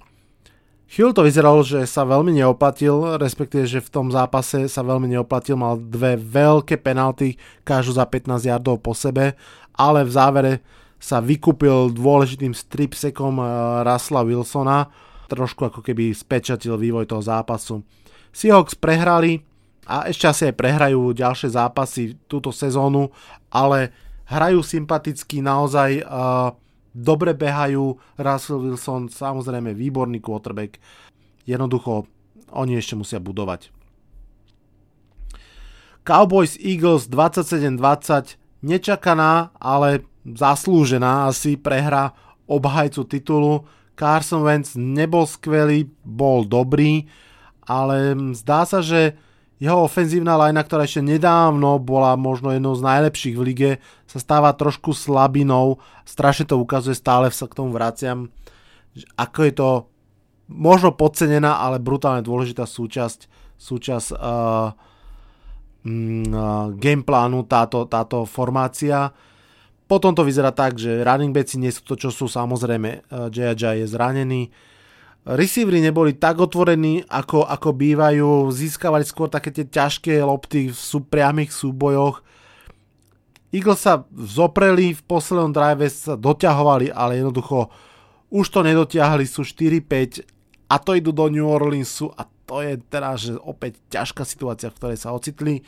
Chvíľu 0.88 1.12
to 1.12 1.28
vyzeralo, 1.28 1.60
že 1.68 1.84
sa 1.84 2.08
veľmi 2.08 2.32
neoplatil, 2.32 3.20
respektíve, 3.20 3.68
že 3.68 3.84
v 3.84 3.92
tom 3.92 4.08
zápase 4.08 4.72
sa 4.72 4.82
veľmi 4.88 5.12
neoplatil, 5.12 5.60
mal 5.60 5.76
dve 5.76 6.16
veľké 6.16 6.80
penalty, 6.80 7.36
každú 7.68 8.00
za 8.00 8.08
15 8.08 8.48
yardov 8.48 8.80
po 8.80 8.96
sebe, 8.96 9.36
ale 9.76 10.08
v 10.08 10.12
závere 10.16 10.54
sa 10.96 11.20
vykúpil 11.20 11.92
dôležitým 11.92 12.56
stripsekom 12.56 13.36
eh, 13.36 13.46
Rasla 13.84 14.24
Wilsona, 14.24 14.88
trošku 15.28 15.68
ako 15.68 15.84
keby 15.84 16.16
spečatil 16.16 16.80
vývoj 16.80 17.04
toho 17.04 17.20
zápasu. 17.20 17.84
Seahawks 18.32 18.80
prehrali 18.80 19.44
a 19.84 20.08
ešte 20.08 20.26
asi 20.28 20.42
aj 20.48 20.56
prehrajú 20.56 21.12
ďalšie 21.12 21.52
zápasy 21.52 22.16
túto 22.32 22.56
sezónu, 22.56 23.12
ale 23.52 23.92
hrajú 24.28 24.64
sympaticky 24.64 25.44
naozaj 25.44 26.04
uh, 26.04 26.56
dobre 26.98 27.38
behajú, 27.38 28.02
Russell 28.18 28.66
Wilson 28.66 29.14
samozrejme 29.14 29.78
výborný 29.78 30.18
quarterback, 30.18 30.82
jednoducho 31.46 32.10
oni 32.58 32.82
ešte 32.82 32.98
musia 32.98 33.22
budovať. 33.22 33.70
Cowboys 36.02 36.58
Eagles 36.58 37.06
27-20, 37.12 38.40
nečakaná, 38.66 39.54
ale 39.60 40.08
zaslúžená 40.26 41.30
asi 41.30 41.60
prehra 41.60 42.16
obhajcu 42.48 43.04
titulu. 43.06 43.68
Carson 44.00 44.42
Wentz 44.48 44.80
nebol 44.80 45.28
skvelý, 45.28 45.92
bol 46.08 46.48
dobrý, 46.48 47.12
ale 47.68 48.16
zdá 48.32 48.64
sa, 48.64 48.80
že 48.80 49.20
jeho 49.58 49.90
ofenzívna 49.90 50.38
lajna, 50.38 50.62
ktorá 50.62 50.86
ešte 50.86 51.02
nedávno 51.02 51.82
bola 51.82 52.14
možno 52.14 52.54
jednou 52.54 52.78
z 52.78 52.86
najlepších 52.86 53.36
v 53.38 53.44
lige, 53.44 53.72
sa 54.06 54.22
stáva 54.22 54.54
trošku 54.54 54.94
slabinou. 54.94 55.82
Strašne 56.06 56.46
to 56.46 56.62
ukazuje, 56.62 56.94
stále 56.94 57.34
sa 57.34 57.50
k 57.50 57.58
tomu 57.58 57.74
vraciam. 57.74 58.30
Ako 59.18 59.40
je 59.50 59.54
to 59.58 59.70
možno 60.46 60.94
podcenená, 60.94 61.58
ale 61.58 61.82
brutálne 61.82 62.22
dôležitá 62.22 62.70
súčasť, 62.70 63.26
súčasť 63.58 64.10
uh, 64.14 64.78
mm, 65.82 66.78
gameplánu 66.78 67.42
táto, 67.50 67.90
táto 67.90 68.30
formácia. 68.30 69.10
Potom 69.90 70.14
to 70.14 70.22
vyzerá 70.22 70.54
tak, 70.54 70.78
že 70.78 71.02
running 71.02 71.34
backi 71.34 71.58
nie 71.58 71.74
sú 71.74 71.82
to, 71.82 71.98
čo 71.98 72.14
sú 72.14 72.30
samozrejme. 72.30 73.10
J.J. 73.32 73.82
je 73.82 73.88
zranený. 73.88 74.52
Receivery 75.28 75.84
neboli 75.84 76.16
tak 76.16 76.40
otvorení, 76.40 77.04
ako, 77.04 77.44
ako 77.44 77.76
bývajú, 77.76 78.48
získavali 78.48 79.04
skôr 79.04 79.28
také 79.28 79.52
tie 79.52 79.68
ťažké 79.68 80.24
lopty 80.24 80.72
v 80.72 80.78
sú, 80.78 81.04
priamých 81.04 81.52
súbojoch. 81.52 82.24
Eagles 83.52 83.84
sa 83.84 84.08
zopreli, 84.16 84.96
v 84.96 85.04
poslednom 85.04 85.52
drive 85.52 85.92
sa 85.92 86.16
doťahovali, 86.16 86.96
ale 86.96 87.20
jednoducho 87.20 87.68
už 88.32 88.48
to 88.48 88.64
nedotiahli, 88.64 89.28
sú 89.28 89.44
4-5 89.44 90.24
a 90.72 90.76
to 90.80 90.96
idú 90.96 91.12
do 91.12 91.28
New 91.28 91.48
Orleansu 91.48 92.08
a 92.16 92.24
to 92.48 92.64
je 92.64 92.80
teraz 92.88 93.28
že 93.28 93.36
opäť 93.36 93.84
ťažká 93.92 94.24
situácia, 94.24 94.72
v 94.72 94.80
ktorej 94.80 95.00
sa 95.04 95.12
ocitli. 95.12 95.60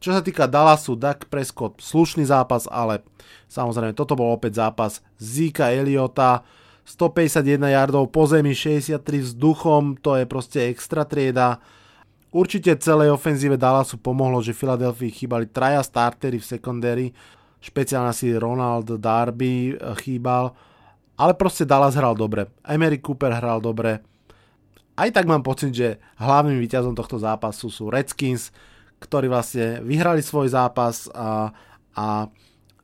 Čo 0.00 0.12
sa 0.16 0.20
týka 0.20 0.44
Dallasu, 0.44 0.96
Dak 0.96 1.28
Prescott, 1.32 1.80
slušný 1.80 2.28
zápas, 2.28 2.68
ale 2.68 3.00
samozrejme 3.48 3.96
toto 3.96 4.12
bol 4.16 4.32
opäť 4.32 4.60
zápas 4.60 5.00
Zika 5.16 5.72
Eliota, 5.72 6.44
151 6.90 7.70
yardov 7.70 8.10
po 8.10 8.26
zemi, 8.26 8.50
63 8.50 8.98
vzduchom, 9.22 9.94
to 10.02 10.18
je 10.18 10.24
proste 10.26 10.58
extra 10.66 11.06
trieda. 11.06 11.62
Určite 12.34 12.74
celej 12.82 13.14
ofenzíve 13.14 13.54
Dallasu 13.54 14.02
pomohlo, 14.02 14.42
že 14.42 14.54
Filadelfii 14.54 15.14
chýbali 15.14 15.46
traja 15.46 15.86
startery 15.86 16.42
v 16.42 16.46
secondary, 16.50 17.06
špeciálne 17.62 18.10
si 18.10 18.34
Ronald 18.34 18.90
Darby 18.98 19.70
eh, 19.70 19.94
chýbal, 20.02 20.50
ale 21.14 21.32
proste 21.38 21.62
Dallas 21.62 21.94
hral 21.94 22.18
dobre. 22.18 22.50
Emery 22.66 22.98
Cooper 22.98 23.38
hral 23.38 23.62
dobre. 23.62 24.02
Aj 24.98 25.08
tak 25.14 25.30
mám 25.30 25.46
pocit, 25.46 25.70
že 25.70 26.02
hlavným 26.18 26.58
víťazom 26.58 26.98
tohto 26.98 27.22
zápasu 27.22 27.70
sú 27.70 27.86
Redskins, 27.86 28.50
ktorí 28.98 29.30
vlastne 29.30 29.78
vyhrali 29.86 30.20
svoj 30.20 30.52
zápas 30.52 31.08
a, 31.14 31.54
a, 31.96 32.26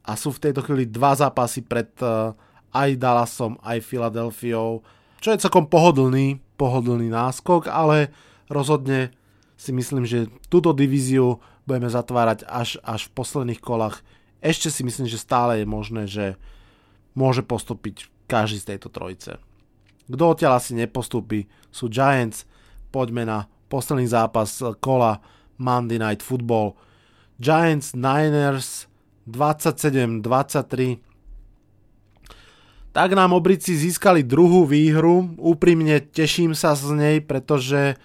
a 0.00 0.12
sú 0.14 0.32
v 0.32 0.42
tejto 0.48 0.64
chvíli 0.64 0.88
dva 0.88 1.12
zápasy 1.12 1.60
pred 1.60 1.92
uh, 2.00 2.32
aj 2.76 3.00
Dallasom, 3.00 3.56
aj 3.64 3.80
Filadelfiou, 3.80 4.84
čo 5.24 5.28
je 5.32 5.40
celkom 5.40 5.66
pohodlný, 5.66 6.38
pohodlný 6.60 7.08
náskok, 7.08 7.72
ale 7.72 8.12
rozhodne 8.52 9.16
si 9.56 9.72
myslím, 9.72 10.04
že 10.04 10.28
túto 10.52 10.76
divíziu 10.76 11.40
budeme 11.64 11.88
zatvárať 11.88 12.44
až, 12.44 12.76
až 12.84 13.08
v 13.08 13.14
posledných 13.16 13.60
kolách. 13.64 14.04
Ešte 14.44 14.68
si 14.68 14.84
myslím, 14.84 15.08
že 15.08 15.18
stále 15.18 15.64
je 15.64 15.66
možné, 15.66 16.04
že 16.06 16.36
môže 17.16 17.40
postúpiť 17.40 18.12
každý 18.28 18.60
z 18.60 18.76
tejto 18.76 18.92
trojice. 18.92 19.40
Kto 20.06 20.22
odtiaľ 20.36 20.60
asi 20.60 20.76
nepostúpi 20.76 21.50
sú 21.74 21.90
Giants. 21.90 22.46
Poďme 22.94 23.26
na 23.26 23.38
posledný 23.66 24.06
zápas 24.06 24.62
kola 24.78 25.18
Monday 25.58 25.98
Night 25.98 26.22
Football. 26.22 26.78
Giants 27.42 27.96
Niners 27.96 28.86
27-23 29.26 31.02
tak 32.96 33.12
nám 33.12 33.36
obrici 33.36 33.76
získali 33.76 34.24
druhú 34.24 34.64
výhru. 34.64 35.36
Úprimne 35.36 36.00
teším 36.00 36.56
sa 36.56 36.72
z 36.72 36.96
nej, 36.96 37.16
pretože 37.20 38.00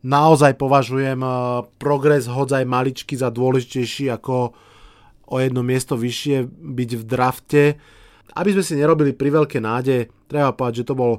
naozaj 0.00 0.56
považujem 0.56 1.20
eh, 1.20 1.32
progres 1.76 2.24
hodzaj 2.24 2.64
maličky 2.64 3.20
za 3.20 3.28
dôležitejší 3.28 4.08
ako 4.08 4.56
o 5.30 5.36
jedno 5.36 5.60
miesto 5.60 5.92
vyššie 5.92 6.48
byť 6.56 6.90
v 6.96 7.04
drafte. 7.04 7.62
Aby 8.32 8.56
sme 8.56 8.64
si 8.64 8.80
nerobili 8.80 9.12
pri 9.12 9.44
veľké 9.44 9.60
nádeje, 9.60 10.08
treba 10.24 10.56
povedať, 10.56 10.82
že 10.82 10.88
to 10.88 10.96
bol 10.96 11.12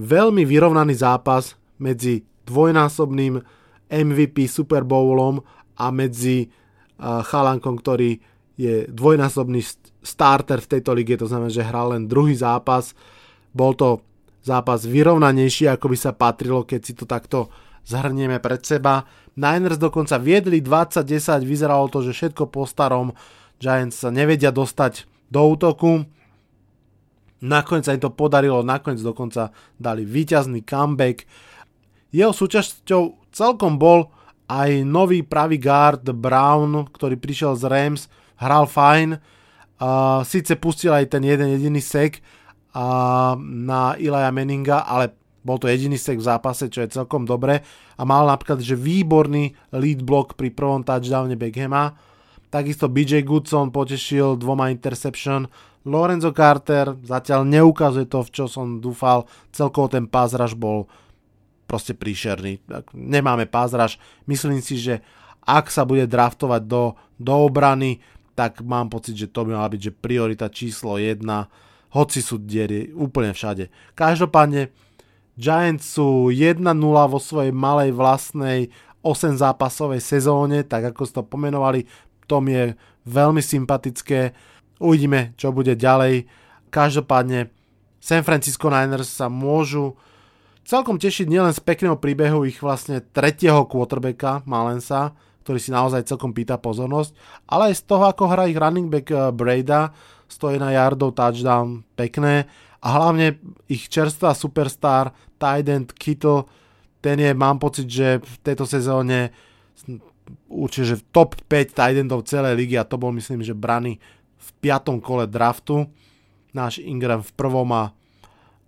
veľmi 0.00 0.48
vyrovnaný 0.48 0.96
zápas 0.96 1.60
medzi 1.76 2.24
dvojnásobným 2.48 3.44
MVP 3.92 4.48
Super 4.48 4.88
Bowlom 4.88 5.42
a 5.78 5.90
medzi 5.90 6.46
uh, 6.46 7.22
chalankom, 7.26 7.78
ktorý 7.78 8.18
je 8.54 8.86
dvojnásobný 8.86 9.60
starter 10.04 10.62
v 10.62 10.70
tejto 10.78 10.94
lige, 10.94 11.18
to 11.18 11.26
znamená, 11.26 11.50
že 11.50 11.66
hral 11.66 11.96
len 11.96 12.06
druhý 12.06 12.38
zápas. 12.38 12.94
Bol 13.50 13.74
to 13.74 14.02
zápas 14.44 14.86
vyrovnanejší, 14.86 15.66
ako 15.72 15.90
by 15.90 15.96
sa 15.98 16.12
patrilo, 16.14 16.62
keď 16.62 16.80
si 16.84 16.92
to 16.94 17.08
takto 17.08 17.50
zhrnieme 17.84 18.38
pred 18.38 18.62
seba. 18.62 19.02
Niners 19.34 19.80
dokonca 19.80 20.20
viedli 20.20 20.62
20-10, 20.62 21.42
vyzeralo 21.42 21.90
to, 21.90 22.04
že 22.06 22.14
všetko 22.14 22.52
po 22.52 22.68
starom, 22.68 23.10
Giants 23.58 24.02
sa 24.02 24.10
nevedia 24.12 24.54
dostať 24.54 25.08
do 25.30 25.40
útoku. 25.50 26.04
Nakoniec 27.44 27.84
sa 27.84 27.94
im 27.96 28.02
to 28.02 28.14
podarilo, 28.14 28.64
nakoniec 28.64 29.02
dokonca 29.02 29.50
dali 29.76 30.06
víťazný 30.06 30.64
comeback. 30.64 31.26
Jeho 32.14 32.30
súčasťou 32.30 33.32
celkom 33.34 33.76
bol 33.76 34.08
aj 34.46 34.84
nový 34.84 35.24
pravý 35.24 35.58
guard 35.58 36.06
Brown, 36.14 36.88
ktorý 36.92 37.18
prišiel 37.18 37.58
z 37.58 37.64
Rams, 37.66 38.02
hral 38.44 38.68
fajn, 38.68 39.16
uh, 39.16 40.20
síce 40.22 40.52
pustil 40.60 40.92
aj 40.92 41.08
ten 41.08 41.24
jeden 41.24 41.48
jediný 41.56 41.80
sek 41.80 42.20
uh, 42.20 43.32
na 43.40 43.96
Ilaja 43.96 44.28
Meninga, 44.28 44.84
ale 44.84 45.16
bol 45.44 45.56
to 45.60 45.68
jediný 45.68 45.96
sek 45.96 46.20
v 46.20 46.28
zápase, 46.28 46.68
čo 46.68 46.84
je 46.84 46.94
celkom 46.94 47.24
dobre 47.24 47.64
a 47.94 48.02
mal 48.02 48.26
napríklad, 48.26 48.58
že 48.64 48.74
výborný 48.74 49.54
lead 49.76 50.02
block 50.02 50.34
pri 50.34 50.50
prvom 50.50 50.82
touchdowne 50.82 51.38
Beckhama. 51.38 51.94
Takisto 52.50 52.86
BJ 52.86 53.26
Goodson 53.26 53.74
potešil 53.74 54.38
dvoma 54.38 54.70
interception. 54.70 55.46
Lorenzo 55.84 56.32
Carter 56.32 56.96
zatiaľ 57.02 57.44
neukazuje 57.44 58.06
to, 58.06 58.22
v 58.24 58.30
čo 58.30 58.44
som 58.46 58.78
dúfal. 58.80 59.26
Celkovo 59.50 59.90
ten 59.90 60.06
pázraž 60.06 60.54
bol 60.56 60.86
proste 61.66 61.92
príšerný. 61.92 62.62
Nemáme 62.94 63.50
pázraž. 63.50 63.98
Myslím 64.24 64.62
si, 64.62 64.78
že 64.78 65.02
ak 65.44 65.68
sa 65.68 65.84
bude 65.84 66.08
draftovať 66.08 66.62
do, 66.64 66.96
do 67.20 67.34
obrany, 67.36 68.00
tak 68.34 68.60
mám 68.66 68.90
pocit, 68.90 69.14
že 69.14 69.30
to 69.30 69.46
by 69.46 69.54
mala 69.54 69.70
byť 69.70 69.80
že 69.80 69.92
priorita 69.94 70.46
číslo 70.50 70.98
1, 70.98 71.22
hoci 71.94 72.18
sú 72.18 72.42
diery 72.42 72.90
úplne 72.90 73.30
všade. 73.30 73.70
Každopádne 73.94 74.74
Giants 75.34 75.94
sú 75.98 76.30
1-0 76.30 76.62
vo 77.10 77.18
svojej 77.18 77.54
malej 77.54 77.94
vlastnej 77.94 78.70
8 79.02 79.38
zápasovej 79.38 80.02
sezóne, 80.02 80.62
tak 80.66 80.94
ako 80.94 81.02
ste 81.06 81.14
to 81.20 81.24
pomenovali, 81.26 81.86
to 82.26 82.38
mi 82.42 82.54
je 82.54 82.64
veľmi 83.06 83.42
sympatické. 83.42 84.34
Uvidíme, 84.80 85.36
čo 85.38 85.54
bude 85.54 85.76
ďalej. 85.76 86.26
Každopádne 86.70 87.52
San 88.02 88.26
Francisco 88.26 88.66
Niners 88.72 89.10
sa 89.10 89.30
môžu 89.30 89.94
celkom 90.64 90.96
tešiť 90.96 91.28
nielen 91.28 91.52
z 91.52 91.60
pekného 91.60 92.00
príbehu 92.00 92.48
ich 92.48 92.58
vlastne 92.64 93.04
tretieho 93.04 93.68
quarterbacka 93.68 94.42
Malensa, 94.48 95.12
ktorý 95.44 95.60
si 95.60 95.70
naozaj 95.70 96.08
celkom 96.08 96.32
pýta 96.32 96.56
pozornosť, 96.56 97.12
ale 97.46 97.70
aj 97.70 97.74
z 97.78 97.82
toho, 97.84 98.04
ako 98.08 98.32
hrá 98.32 98.48
ich 98.48 98.56
running 98.56 98.88
back 98.88 99.12
eh, 99.12 99.28
Breda, 99.28 99.92
stojí 100.24 100.56
na 100.56 100.72
yardov 100.72 101.12
touchdown, 101.12 101.84
pekné 101.94 102.48
a 102.80 102.88
hlavne 102.96 103.36
ich 103.68 103.92
čerstvá 103.92 104.32
superstar 104.32 105.12
tight 105.36 105.68
end 105.68 105.92
Kittle, 105.92 106.48
ten 107.04 107.20
je, 107.20 107.36
mám 107.36 107.60
pocit, 107.60 107.84
že 107.84 108.24
v 108.24 108.36
tejto 108.40 108.64
sezóne 108.64 109.28
určite, 110.48 110.96
že 110.96 111.00
v 111.00 111.06
top 111.12 111.36
5 111.52 111.76
tight 111.76 111.96
endov 112.00 112.24
celej 112.24 112.56
ligy 112.56 112.80
a 112.80 112.88
to 112.88 112.96
bol 112.96 113.12
myslím, 113.12 113.44
že 113.44 113.52
brany 113.52 114.00
v 114.40 114.48
piatom 114.64 115.04
kole 115.04 115.28
draftu. 115.28 115.84
Náš 116.56 116.80
Ingram 116.80 117.20
v 117.20 117.32
prvom 117.36 117.68
a, 117.76 117.92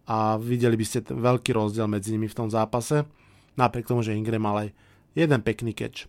a 0.04 0.36
videli 0.36 0.76
by 0.76 0.84
ste 0.84 1.00
ten 1.00 1.16
veľký 1.16 1.56
rozdiel 1.56 1.88
medzi 1.88 2.12
nimi 2.12 2.28
v 2.28 2.36
tom 2.36 2.52
zápase. 2.52 3.08
Napriek 3.56 3.88
tomu, 3.88 4.04
že 4.04 4.12
Ingram 4.12 4.44
mal 4.44 4.68
aj 4.68 4.68
jeden 5.16 5.40
pekný 5.40 5.72
catch. 5.72 6.04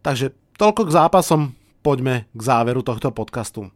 Takže 0.00 0.32
toľko 0.56 0.88
k 0.88 0.94
zápasom, 0.96 1.40
poďme 1.84 2.24
k 2.32 2.40
záveru 2.40 2.80
tohto 2.80 3.12
podcastu. 3.12 3.68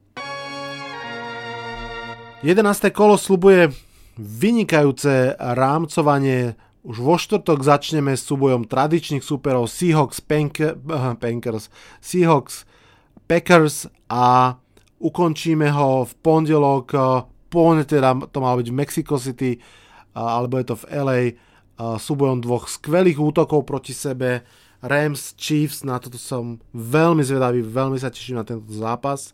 11. 2.41 2.65
kolo 2.93 3.21
slubuje 3.21 3.73
vynikajúce 4.17 5.37
rámcovanie. 5.37 6.57
Už 6.85 6.97
vo 7.01 7.17
štvrtok 7.17 7.65
začneme 7.65 8.17
s 8.17 8.25
súbojom 8.29 8.69
tradičných 8.69 9.25
súperov 9.25 9.69
Seahawks, 9.69 10.21
Pank- 10.25 10.77
Pankers, 11.21 11.73
Seahawks, 12.01 12.69
Packers 13.25 13.89
a 14.09 14.57
ukončíme 15.01 15.73
ho 15.73 16.05
v 16.05 16.13
pondelok, 16.21 16.93
pôvodne 17.49 17.85
teda 17.89 18.17
to 18.29 18.39
malo 18.45 18.61
byť 18.61 18.69
v 18.69 18.77
Mexico 18.77 19.17
City, 19.17 19.57
alebo 20.13 20.61
je 20.61 20.67
to 20.73 20.77
v 20.77 20.85
LA, 20.93 21.21
súbojom 21.97 22.45
dvoch 22.45 22.69
skvelých 22.69 23.21
útokov 23.21 23.65
proti 23.65 23.97
sebe 23.97 24.45
Rams, 24.85 25.33
Chiefs, 25.41 25.81
na 25.81 25.97
toto 25.97 26.21
som 26.21 26.61
veľmi 26.77 27.25
zvedavý, 27.25 27.65
veľmi 27.65 27.97
sa 27.97 28.13
teším 28.13 28.37
na 28.37 28.45
tento 28.45 28.69
zápas. 28.69 29.33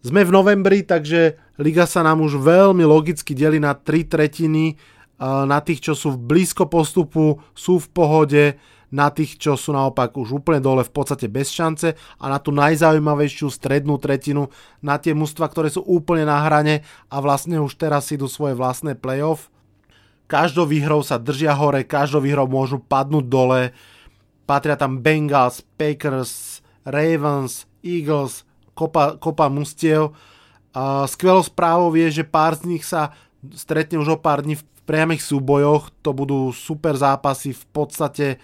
Sme 0.00 0.24
v 0.24 0.32
novembri, 0.32 0.80
takže 0.80 1.36
liga 1.60 1.84
sa 1.84 2.00
nám 2.00 2.24
už 2.24 2.40
veľmi 2.40 2.80
logicky 2.80 3.36
delí 3.36 3.60
na 3.60 3.76
tri 3.76 4.08
tretiny. 4.08 4.80
Na 5.20 5.60
tých, 5.64 5.80
čo 5.80 5.92
sú 5.96 6.16
blízko 6.16 6.68
postupu, 6.68 7.40
sú 7.56 7.80
v 7.80 7.88
pohode, 7.92 8.44
na 8.92 9.10
tých, 9.10 9.40
čo 9.40 9.58
sú 9.58 9.74
naopak 9.74 10.14
už 10.14 10.40
úplne 10.40 10.62
dole 10.62 10.84
v 10.86 10.92
podstate 10.92 11.26
bez 11.26 11.50
šance 11.50 11.96
a 11.96 12.24
na 12.30 12.38
tú 12.38 12.54
najzaujímavejšiu 12.54 13.50
strednú 13.50 13.98
tretinu, 13.98 14.52
na 14.78 15.00
tie 15.00 15.16
mužstva, 15.16 15.50
ktoré 15.50 15.68
sú 15.72 15.82
úplne 15.82 16.28
na 16.28 16.38
hrane 16.44 16.86
a 17.10 17.16
vlastne 17.18 17.58
už 17.58 17.74
teraz 17.76 18.12
idú 18.14 18.30
svoje 18.30 18.54
vlastné 18.54 18.94
playoff. 18.94 19.50
Každou 20.30 20.68
výhrou 20.70 21.02
sa 21.02 21.18
držia 21.18 21.56
hore, 21.56 21.82
každou 21.82 22.22
výhrou 22.22 22.46
môžu 22.46 22.78
padnúť 22.78 23.26
dole. 23.26 23.60
Patria 24.46 24.78
tam 24.78 25.02
Bengals, 25.02 25.60
Packers, 25.74 26.62
Ravens, 26.86 27.66
Eagles, 27.82 28.46
kopa, 28.78 29.18
kopa 29.18 29.50
mustiev. 29.50 30.14
Skvelou 31.10 31.42
správou 31.42 31.90
je, 31.98 32.22
že 32.22 32.24
pár 32.24 32.54
z 32.54 32.62
nich 32.70 32.86
sa 32.86 33.10
stretne 33.52 33.98
už 33.98 34.16
o 34.16 34.18
pár 34.22 34.46
dní 34.46 34.54
v 34.54 34.64
priamých 34.86 35.26
súbojoch. 35.26 35.90
To 36.06 36.14
budú 36.14 36.54
super 36.54 36.94
zápasy. 36.94 37.50
V 37.50 37.64
podstate 37.74 38.38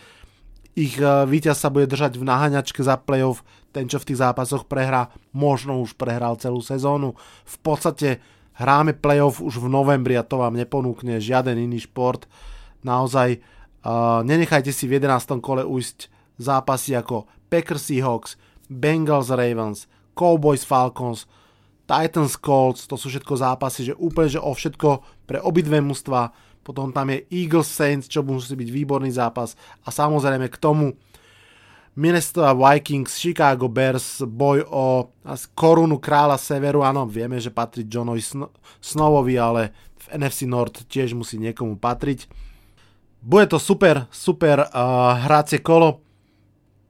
ich 0.72 0.96
uh, 0.96 1.28
víťaz 1.28 1.60
sa 1.60 1.68
bude 1.68 1.84
držať 1.84 2.16
v 2.16 2.24
naháňačke 2.24 2.80
za 2.80 2.96
playoff. 2.96 3.44
Ten, 3.76 3.86
čo 3.86 4.00
v 4.00 4.08
tých 4.08 4.24
zápasoch 4.24 4.64
prehrá, 4.64 5.12
možno 5.36 5.78
už 5.84 5.94
prehral 6.00 6.40
celú 6.40 6.64
sezónu. 6.64 7.14
V 7.44 7.56
podstate 7.60 8.24
hráme 8.56 8.96
playoff 8.96 9.44
už 9.44 9.60
v 9.60 9.68
novembri 9.68 10.16
a 10.16 10.24
to 10.24 10.40
vám 10.40 10.56
neponúkne 10.56 11.20
žiaden 11.20 11.60
iný 11.60 11.84
šport. 11.84 12.24
Naozaj 12.80 13.44
nenechajte 14.22 14.70
si 14.70 14.86
v 14.86 15.02
11. 15.02 15.42
kole 15.42 15.66
ujsť 15.66 16.10
zápasy 16.38 16.94
ako 16.96 17.26
Packers 17.50 17.90
Seahawks, 17.90 18.40
Bengals 18.70 19.28
Ravens, 19.28 19.90
Cowboys 20.16 20.64
Falcons, 20.64 21.28
Titans 21.84 22.38
Colts, 22.38 22.86
to 22.88 22.96
sú 22.96 23.10
všetko 23.10 23.34
zápasy, 23.36 23.92
že 23.92 23.98
úplne 23.98 24.30
že 24.30 24.40
o 24.40 24.54
všetko 24.54 25.02
pre 25.26 25.42
obidve 25.42 25.82
mužstva. 25.82 26.32
Potom 26.62 26.94
tam 26.94 27.10
je 27.10 27.26
Eagles 27.28 27.66
Saints, 27.66 28.06
čo 28.06 28.22
musí 28.22 28.54
byť 28.54 28.70
výborný 28.70 29.10
zápas. 29.10 29.58
A 29.82 29.90
samozrejme 29.90 30.46
k 30.46 30.56
tomu 30.62 30.94
Minnesota 31.98 32.54
Vikings, 32.54 33.18
Chicago 33.18 33.68
Bears, 33.68 34.22
boj 34.24 34.64
o 34.70 35.10
korunu 35.52 35.98
kráľa 35.98 36.38
severu. 36.40 36.80
Áno, 36.86 37.04
vieme, 37.04 37.36
že 37.42 37.52
patrí 37.52 37.84
Johnovi 37.84 38.22
Snowovi, 38.80 39.36
ale 39.36 39.74
v 40.08 40.22
NFC 40.22 40.48
North 40.48 40.86
tiež 40.88 41.12
musí 41.12 41.36
niekomu 41.36 41.76
patriť. 41.76 42.30
Bude 43.22 43.46
to 43.46 43.62
super, 43.62 44.10
super 44.10 44.66
uh, 44.66 45.14
hrácie 45.22 45.62
kolo. 45.62 46.02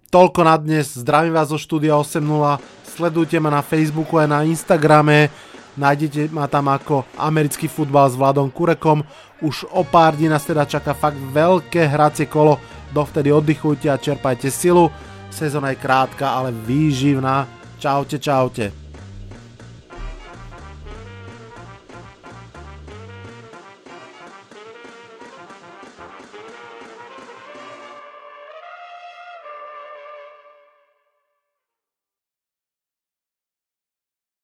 Toľko 0.09 0.40
na 0.45 0.57
dnes. 0.57 0.97
Zdravím 0.97 1.37
vás 1.37 1.53
zo 1.53 1.61
štúdia 1.61 1.97
8.0 1.97 2.81
sledujte 2.92 3.40
ma 3.40 3.49
na 3.49 3.64
Facebooku 3.64 4.21
aj 4.21 4.29
na 4.29 4.45
Instagrame, 4.45 5.33
nájdete 5.81 6.29
ma 6.29 6.45
tam 6.45 6.68
ako 6.68 7.09
americký 7.16 7.66
futbal 7.66 8.12
s 8.12 8.18
Vladom 8.21 8.53
Kurekom. 8.53 9.01
Už 9.40 9.64
o 9.73 9.83
pár 9.83 10.14
dní 10.14 10.29
nás 10.29 10.45
teda 10.45 10.68
čaká 10.68 10.92
fakt 10.92 11.16
veľké 11.33 11.88
hracie 11.88 12.29
kolo, 12.29 12.61
dovtedy 12.92 13.33
oddychujte 13.33 13.88
a 13.88 13.99
čerpajte 13.99 14.53
silu. 14.53 14.92
Sezóna 15.33 15.73
je 15.73 15.81
krátka, 15.81 16.29
ale 16.29 16.53
výživná. 16.53 17.49
Čaute, 17.81 18.21
čaute. 18.21 18.82